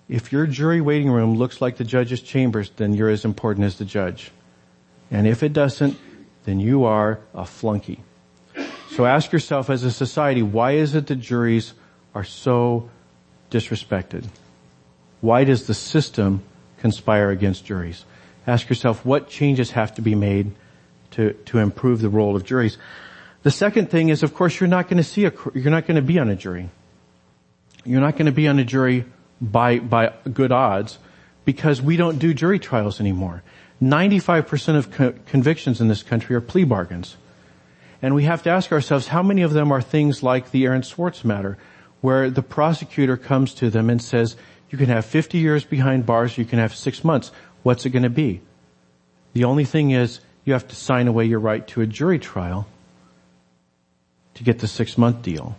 If 0.09 0.33
your 0.33 0.47
jury 0.47 0.81
waiting 0.81 1.11
room 1.11 1.37
looks 1.37 1.61
like 1.61 1.77
the 1.77 1.85
judge's 1.85 2.23
chambers, 2.23 2.71
then 2.77 2.95
you're 2.95 3.11
as 3.11 3.25
important 3.25 3.67
as 3.67 3.79
the 3.79 3.85
judge. 3.85 4.31
And 5.11 5.27
if 5.27 5.43
it 5.43 5.53
doesn't, 5.53 5.99
then 6.45 6.61
you 6.61 6.85
are 6.85 7.21
a 7.35 7.45
flunky. 7.45 8.01
So 8.91 9.05
ask 9.05 9.33
yourself 9.33 9.69
as 9.69 9.83
a 9.83 9.91
society, 9.91 10.43
why 10.43 10.73
is 10.73 10.95
it 10.95 11.09
that 11.09 11.17
juries 11.17 11.75
are 12.15 12.25
so 12.25 12.89
disrespected? 13.51 14.27
Why 15.27 15.43
does 15.43 15.67
the 15.67 15.75
system 15.75 16.45
conspire 16.79 17.31
against 17.31 17.65
juries? 17.65 18.05
Ask 18.47 18.69
yourself 18.69 19.05
what 19.05 19.29
changes 19.29 19.73
have 19.73 19.93
to 19.97 20.01
be 20.01 20.15
made 20.15 20.53
to, 21.11 21.33
to 21.47 21.59
improve 21.59 22.01
the 22.01 22.09
role 22.09 22.37
of 22.37 22.45
juries. 22.45 22.79
The 23.43 23.51
second 23.51 23.91
thing 23.91 24.09
is, 24.09 24.23
of 24.23 24.35
course, 24.35 24.61
you're 24.61 24.69
not 24.69 24.85
going 24.85 24.99
to 24.99 25.03
see 25.03 25.25
a, 25.25 25.33
you're 25.53 25.73
not 25.73 25.89
going 25.89 25.97
to 25.97 26.01
be 26.03 26.21
on 26.21 26.29
a 26.29 26.37
jury. 26.37 26.71
You're 27.85 28.03
not 28.03 28.13
going 28.13 28.27
to 28.27 28.33
be 28.33 28.47
on 28.47 28.61
a 28.61 28.65
jury 28.65 29.05
by, 29.41 29.81
by 29.81 30.13
good 30.33 30.53
odds 30.53 30.97
because 31.45 31.83
we 31.83 31.97
don't 31.97 32.21
do 32.21 32.33
jury 32.33 32.61
trials 32.61 33.01
anymore. 33.01 33.43
95% 33.83 34.77
of 34.77 34.93
co- 34.93 35.15
convictions 35.27 35.81
in 35.81 35.89
this 35.89 36.05
country 36.05 36.37
are 36.37 36.41
plea 36.41 36.63
bargains. 36.63 37.17
And 38.01 38.15
we 38.15 38.23
have 38.23 38.45
to 38.45 38.51
ask 38.51 38.71
ourselves 38.71 39.09
how 39.09 39.25
many 39.25 39.43
of 39.43 39.53
them 39.53 39.73
are 39.73 39.83
things 39.83 40.23
like 40.23 40.53
the 40.53 40.67
Aaron 40.67 40.85
Swartz 40.85 41.25
matter, 41.25 41.59
where 42.01 42.31
the 42.31 42.43
prosecutor 42.43 43.17
comes 43.17 43.55
to 43.55 43.71
them 43.71 43.91
and 43.91 44.01
says, 44.01 44.37
you 44.71 44.79
can 44.79 44.89
have 44.89 45.05
50 45.05 45.39
years 45.39 45.65
behind 45.65 46.07
bars, 46.07 46.37
you 46.37 46.45
can 46.45 46.59
have 46.59 46.75
six 46.75 47.05
months. 47.05 47.31
What's 47.63 47.87
it 47.87 47.91
going 47.91 48.03
to 48.03 48.11
be? 48.11 48.41
The 49.33 49.45
only 49.45 49.65
thing 49.65 49.91
is 49.91 50.21
you 50.45 50.53
have 50.53 50.67
to 50.69 50.77
sign 50.77 51.09
away 51.09 51.27
your 51.27 51.41
right 51.41 51.67
to 51.69 51.81
a 51.81 51.87
jury 51.87 52.19
trial 52.19 52.67
to 54.35 54.45
get 54.45 54.59
the 54.59 54.69
six 54.69 54.97
month 54.97 55.23
deal. 55.23 55.57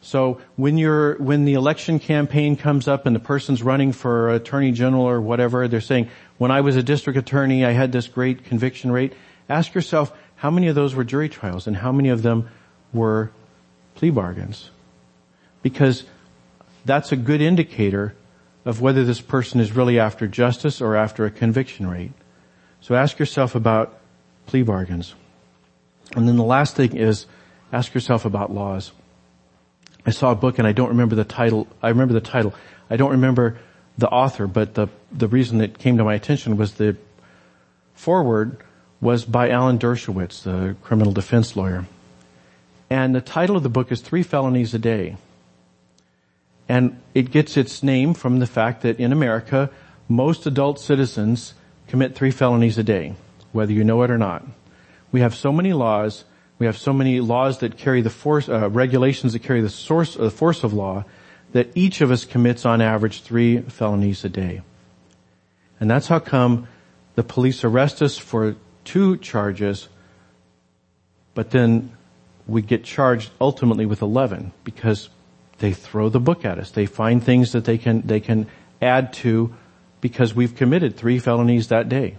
So 0.00 0.40
when 0.54 0.78
you're, 0.78 1.16
when 1.16 1.44
the 1.44 1.54
election 1.54 1.98
campaign 1.98 2.56
comes 2.56 2.86
up 2.86 3.06
and 3.06 3.16
the 3.16 3.20
person's 3.20 3.62
running 3.62 3.92
for 3.92 4.30
attorney 4.30 4.70
general 4.70 5.02
or 5.02 5.20
whatever, 5.20 5.66
they're 5.66 5.80
saying, 5.80 6.08
when 6.38 6.50
I 6.50 6.60
was 6.60 6.76
a 6.76 6.82
district 6.82 7.18
attorney, 7.18 7.64
I 7.64 7.72
had 7.72 7.90
this 7.90 8.06
great 8.06 8.44
conviction 8.44 8.92
rate. 8.92 9.14
Ask 9.48 9.74
yourself, 9.74 10.12
how 10.36 10.50
many 10.50 10.68
of 10.68 10.74
those 10.74 10.94
were 10.94 11.02
jury 11.02 11.28
trials 11.28 11.66
and 11.66 11.76
how 11.76 11.92
many 11.92 12.10
of 12.10 12.22
them 12.22 12.48
were 12.92 13.30
plea 13.96 14.10
bargains? 14.10 14.70
Because 15.62 16.04
that's 16.86 17.12
a 17.12 17.16
good 17.16 17.40
indicator 17.40 18.14
of 18.64 18.80
whether 18.80 19.04
this 19.04 19.20
person 19.20 19.60
is 19.60 19.72
really 19.72 19.98
after 19.98 20.26
justice 20.26 20.80
or 20.80 20.96
after 20.96 21.24
a 21.24 21.30
conviction 21.30 21.88
rate. 21.88 22.12
So 22.80 22.94
ask 22.94 23.18
yourself 23.18 23.54
about 23.54 23.98
plea 24.46 24.62
bargains. 24.62 25.14
And 26.14 26.28
then 26.28 26.36
the 26.36 26.44
last 26.44 26.76
thing 26.76 26.96
is 26.96 27.26
ask 27.72 27.94
yourself 27.94 28.24
about 28.24 28.52
laws. 28.52 28.92
I 30.04 30.10
saw 30.10 30.30
a 30.30 30.36
book 30.36 30.58
and 30.58 30.66
I 30.66 30.72
don't 30.72 30.90
remember 30.90 31.16
the 31.16 31.24
title. 31.24 31.66
I 31.82 31.88
remember 31.88 32.14
the 32.14 32.20
title. 32.20 32.54
I 32.88 32.96
don't 32.96 33.10
remember 33.10 33.58
the 33.98 34.08
author, 34.08 34.46
but 34.46 34.74
the, 34.74 34.88
the 35.10 35.26
reason 35.26 35.60
it 35.60 35.78
came 35.78 35.96
to 35.98 36.04
my 36.04 36.14
attention 36.14 36.56
was 36.56 36.74
the 36.74 36.96
foreword 37.94 38.58
was 39.00 39.24
by 39.24 39.50
Alan 39.50 39.78
Dershowitz, 39.78 40.42
the 40.42 40.76
criminal 40.82 41.12
defense 41.12 41.56
lawyer. 41.56 41.86
And 42.88 43.14
the 43.14 43.20
title 43.20 43.56
of 43.56 43.62
the 43.62 43.68
book 43.68 43.90
is 43.90 44.00
Three 44.00 44.22
Felonies 44.22 44.74
a 44.74 44.78
Day. 44.78 45.16
And 46.68 47.00
it 47.14 47.30
gets 47.30 47.56
its 47.56 47.82
name 47.82 48.14
from 48.14 48.38
the 48.38 48.46
fact 48.46 48.82
that 48.82 48.98
in 48.98 49.12
America, 49.12 49.70
most 50.08 50.46
adult 50.46 50.80
citizens 50.80 51.54
commit 51.88 52.14
three 52.14 52.30
felonies 52.30 52.78
a 52.78 52.82
day, 52.82 53.14
whether 53.52 53.72
you 53.72 53.84
know 53.84 54.02
it 54.02 54.10
or 54.10 54.18
not. 54.18 54.44
We 55.12 55.20
have 55.20 55.34
so 55.34 55.52
many 55.52 55.72
laws, 55.72 56.24
we 56.58 56.66
have 56.66 56.76
so 56.76 56.92
many 56.92 57.20
laws 57.20 57.58
that 57.58 57.76
carry 57.76 58.02
the 58.02 58.10
force, 58.10 58.48
uh, 58.48 58.68
regulations 58.70 59.32
that 59.32 59.42
carry 59.42 59.60
the 59.60 59.70
source, 59.70 60.16
uh, 60.16 60.24
the 60.24 60.30
force 60.30 60.64
of 60.64 60.72
law, 60.72 61.04
that 61.52 61.70
each 61.74 62.00
of 62.00 62.10
us 62.10 62.24
commits 62.24 62.66
on 62.66 62.80
average 62.80 63.22
three 63.22 63.60
felonies 63.60 64.24
a 64.24 64.28
day. 64.28 64.62
And 65.78 65.90
that's 65.90 66.08
how 66.08 66.18
come 66.18 66.66
the 67.14 67.22
police 67.22 67.64
arrest 67.64 68.02
us 68.02 68.18
for 68.18 68.56
two 68.84 69.16
charges, 69.18 69.88
but 71.34 71.50
then 71.50 71.96
we 72.46 72.62
get 72.62 72.84
charged 72.84 73.30
ultimately 73.40 73.86
with 73.86 74.02
11 74.02 74.52
because 74.64 75.08
they 75.58 75.72
throw 75.72 76.08
the 76.08 76.20
book 76.20 76.44
at 76.44 76.58
us. 76.58 76.70
They 76.70 76.86
find 76.86 77.22
things 77.22 77.52
that 77.52 77.64
they 77.64 77.78
can, 77.78 78.02
they 78.02 78.20
can 78.20 78.46
add 78.80 79.12
to 79.14 79.54
because 80.00 80.34
we've 80.34 80.54
committed 80.54 80.96
three 80.96 81.18
felonies 81.18 81.68
that 81.68 81.88
day. 81.88 82.18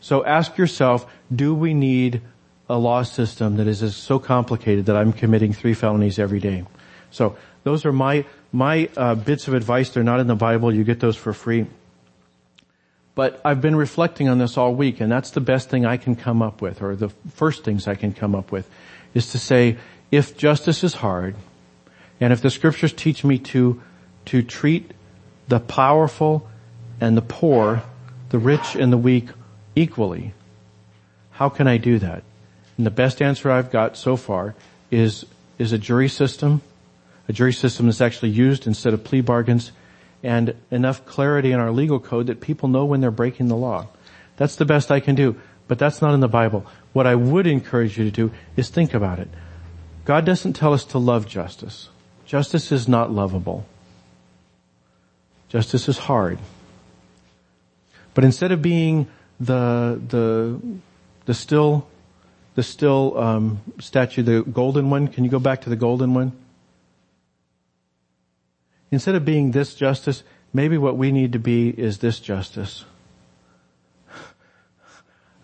So 0.00 0.24
ask 0.24 0.56
yourself, 0.56 1.10
do 1.34 1.54
we 1.54 1.74
need 1.74 2.22
a 2.68 2.78
law 2.78 3.02
system 3.02 3.56
that 3.56 3.66
is 3.66 3.96
so 3.96 4.18
complicated 4.18 4.86
that 4.86 4.96
I'm 4.96 5.12
committing 5.12 5.52
three 5.52 5.74
felonies 5.74 6.18
every 6.18 6.40
day? 6.40 6.64
So 7.10 7.36
those 7.64 7.84
are 7.84 7.92
my, 7.92 8.24
my 8.52 8.88
uh, 8.96 9.16
bits 9.16 9.48
of 9.48 9.54
advice. 9.54 9.90
They're 9.90 10.04
not 10.04 10.20
in 10.20 10.28
the 10.28 10.36
Bible. 10.36 10.72
You 10.72 10.84
get 10.84 11.00
those 11.00 11.16
for 11.16 11.32
free. 11.32 11.66
But 13.14 13.40
I've 13.44 13.60
been 13.60 13.76
reflecting 13.76 14.28
on 14.28 14.38
this 14.38 14.56
all 14.56 14.74
week 14.74 15.00
and 15.00 15.10
that's 15.10 15.30
the 15.30 15.40
best 15.40 15.68
thing 15.68 15.84
I 15.84 15.96
can 15.96 16.14
come 16.14 16.40
up 16.40 16.62
with 16.62 16.80
or 16.80 16.96
the 16.96 17.10
first 17.34 17.64
things 17.64 17.88
I 17.88 17.96
can 17.96 18.12
come 18.12 18.34
up 18.34 18.52
with 18.52 18.70
is 19.12 19.32
to 19.32 19.38
say, 19.38 19.76
if 20.10 20.36
justice 20.36 20.82
is 20.84 20.94
hard 20.94 21.34
and 22.20 22.32
if 22.32 22.42
the 22.42 22.50
scriptures 22.50 22.92
teach 22.92 23.24
me 23.24 23.38
to, 23.38 23.80
to 24.26 24.42
treat 24.42 24.92
the 25.48 25.58
powerful 25.58 26.48
and 27.00 27.16
the 27.16 27.22
poor, 27.22 27.82
the 28.28 28.38
rich 28.38 28.76
and 28.76 28.92
the 28.92 28.98
weak 28.98 29.28
equally, 29.74 30.34
how 31.32 31.48
can 31.48 31.66
I 31.66 31.78
do 31.78 31.98
that? 31.98 32.22
And 32.76 32.86
the 32.86 32.90
best 32.90 33.22
answer 33.22 33.50
I've 33.50 33.70
got 33.70 33.96
so 33.96 34.16
far 34.16 34.54
is, 34.90 35.24
is 35.58 35.72
a 35.72 35.78
jury 35.78 36.08
system, 36.08 36.60
a 37.28 37.32
jury 37.32 37.52
system 37.52 37.86
that's 37.86 38.00
actually 38.00 38.30
used 38.30 38.66
instead 38.66 38.92
of 38.92 39.02
plea 39.02 39.22
bargains, 39.22 39.72
and 40.22 40.54
enough 40.70 41.06
clarity 41.06 41.52
in 41.52 41.60
our 41.60 41.70
legal 41.70 41.98
code 41.98 42.26
that 42.26 42.40
people 42.42 42.68
know 42.68 42.84
when 42.84 43.00
they're 43.00 43.10
breaking 43.10 43.48
the 43.48 43.56
law. 43.56 43.86
That's 44.36 44.56
the 44.56 44.66
best 44.66 44.90
I 44.90 45.00
can 45.00 45.14
do, 45.14 45.40
but 45.66 45.78
that's 45.78 46.02
not 46.02 46.14
in 46.14 46.20
the 46.20 46.28
Bible. 46.28 46.66
What 46.92 47.06
I 47.06 47.14
would 47.14 47.46
encourage 47.46 47.96
you 47.96 48.04
to 48.04 48.10
do 48.10 48.30
is 48.56 48.68
think 48.68 48.92
about 48.92 49.18
it. 49.18 49.28
God 50.04 50.26
doesn't 50.26 50.54
tell 50.54 50.74
us 50.74 50.84
to 50.86 50.98
love 50.98 51.26
justice. 51.26 51.88
Justice 52.30 52.70
is 52.70 52.86
not 52.86 53.10
lovable. 53.10 53.66
Justice 55.48 55.88
is 55.88 55.98
hard. 55.98 56.38
But 58.14 58.22
instead 58.22 58.52
of 58.52 58.62
being 58.62 59.08
the, 59.40 60.00
the, 60.06 60.60
the 61.24 61.34
still, 61.34 61.88
the 62.54 62.62
still, 62.62 63.18
um, 63.18 63.60
statue, 63.80 64.22
the 64.22 64.42
golden 64.42 64.90
one, 64.90 65.08
can 65.08 65.24
you 65.24 65.30
go 65.30 65.40
back 65.40 65.62
to 65.62 65.70
the 65.70 65.74
golden 65.74 66.14
one? 66.14 66.30
Instead 68.92 69.16
of 69.16 69.24
being 69.24 69.50
this 69.50 69.74
justice, 69.74 70.22
maybe 70.52 70.78
what 70.78 70.96
we 70.96 71.10
need 71.10 71.32
to 71.32 71.40
be 71.40 71.70
is 71.70 71.98
this 71.98 72.20
justice. 72.20 72.84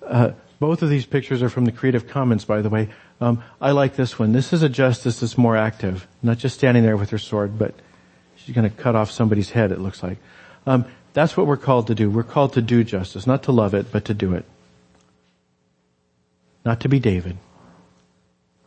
Uh, 0.06 0.30
both 0.58 0.82
of 0.82 0.88
these 0.88 1.04
pictures 1.04 1.42
are 1.42 1.48
from 1.48 1.66
the 1.66 1.72
Creative 1.72 2.06
Commons, 2.06 2.44
by 2.44 2.62
the 2.62 2.70
way. 2.70 2.88
Um, 3.20 3.42
I 3.60 3.72
like 3.72 3.96
this 3.96 4.18
one. 4.18 4.32
This 4.32 4.52
is 4.52 4.62
a 4.62 4.68
justice 4.68 5.20
that's 5.20 5.36
more 5.36 5.56
active, 5.56 6.06
not 6.22 6.38
just 6.38 6.56
standing 6.56 6.82
there 6.82 6.96
with 6.96 7.10
her 7.10 7.18
sword, 7.18 7.58
but 7.58 7.74
she's 8.36 8.54
going 8.54 8.68
to 8.68 8.74
cut 8.74 8.96
off 8.96 9.10
somebody's 9.10 9.50
head. 9.50 9.70
It 9.70 9.80
looks 9.80 10.02
like. 10.02 10.18
Um, 10.66 10.86
that's 11.12 11.36
what 11.36 11.46
we're 11.46 11.56
called 11.56 11.88
to 11.88 11.94
do. 11.94 12.10
We're 12.10 12.22
called 12.22 12.54
to 12.54 12.62
do 12.62 12.84
justice, 12.84 13.26
not 13.26 13.44
to 13.44 13.52
love 13.52 13.74
it, 13.74 13.92
but 13.92 14.06
to 14.06 14.14
do 14.14 14.34
it. 14.34 14.44
Not 16.64 16.80
to 16.80 16.88
be 16.88 16.98
David, 16.98 17.36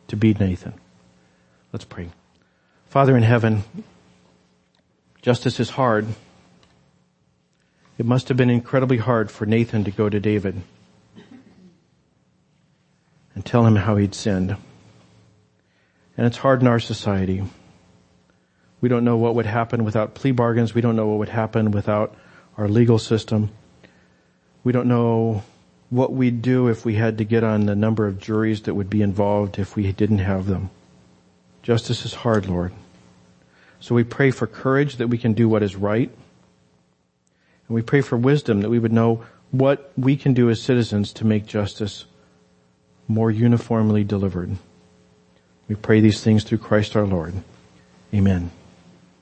to 0.08 0.15
be 0.15 0.34
Nathan. 0.34 0.73
Let's 1.73 1.86
pray. 1.86 2.10
Father 2.88 3.17
in 3.17 3.23
heaven, 3.23 3.63
justice 5.21 5.60
is 5.60 5.71
hard. 5.71 6.08
It 7.97 8.06
must 8.06 8.30
have 8.30 8.38
been 8.38 8.49
incredibly 8.49 8.97
hard 8.97 9.30
for 9.30 9.45
Nathan 9.45 9.84
to 9.84 9.91
go 9.91 10.08
to 10.08 10.19
David 10.19 10.62
and 13.39 13.45
tell 13.45 13.65
him 13.65 13.78
how 13.78 13.95
he'd 13.95 14.13
sinned. 14.13 14.58
And 16.17 16.28
it's 16.28 16.36
hard 16.36 16.60
in 16.60 16.67
our 16.67 16.82
society. 16.82 17.41
We 18.82 18.89
don't 18.89 19.06
know 19.06 19.15
what 19.15 19.36
would 19.36 19.45
happen 19.45 19.86
without 19.86 20.13
plea 20.13 20.32
bargains. 20.32 20.73
We 20.73 20.82
don't 20.82 20.97
know 20.97 21.08
what 21.08 21.19
would 21.19 21.30
happen 21.30 21.71
without 21.71 22.13
our 22.58 22.67
legal 22.67 22.99
system. 22.99 23.52
We 24.65 24.73
don't 24.73 24.89
know 24.89 25.41
what 25.89 26.12
we'd 26.12 26.41
do 26.41 26.67
if 26.67 26.84
we 26.84 26.95
had 26.95 27.19
to 27.19 27.23
get 27.23 27.45
on 27.45 27.65
the 27.65 27.78
number 27.78 28.08
of 28.08 28.19
juries 28.19 28.63
that 28.63 28.73
would 28.73 28.89
be 28.89 29.02
involved 29.02 29.58
if 29.58 29.78
we 29.78 29.89
didn't 29.93 30.17
have 30.17 30.45
them. 30.45 30.69
Justice 31.63 32.04
is 32.04 32.13
hard, 32.13 32.45
Lord. 32.45 32.73
So 33.80 33.95
we 33.95 34.04
pray 34.04 34.32
for 34.32 34.47
courage 34.47 34.97
that 34.97 35.08
we 35.08 35.17
can 35.17 35.32
do 35.32 35.47
what 35.47 35.63
is 35.63 35.78
right. 35.78 36.12
And 37.69 37.75
we 37.75 37.84
pray 37.84 38.02
for 38.02 38.17
wisdom 38.17 38.60
that 38.63 38.69
we 38.69 38.80
would 38.80 38.91
know 38.91 39.23
what 39.52 39.93
we 39.95 40.17
can 40.17 40.34
do 40.34 40.49
as 40.49 40.62
citizens 40.62 41.13
to 41.13 41.25
make 41.25 41.45
justice 41.45 42.04
more 43.10 43.30
uniformly 43.32 44.06
delivered. 44.06 44.56
We 45.67 45.76
pray 45.76 46.00
these 46.00 46.24
things 46.24 46.45
through 46.45 46.60
Christ 46.60 46.95
our 46.95 47.06
Lord. 47.06 47.34
Amen. 48.13 48.52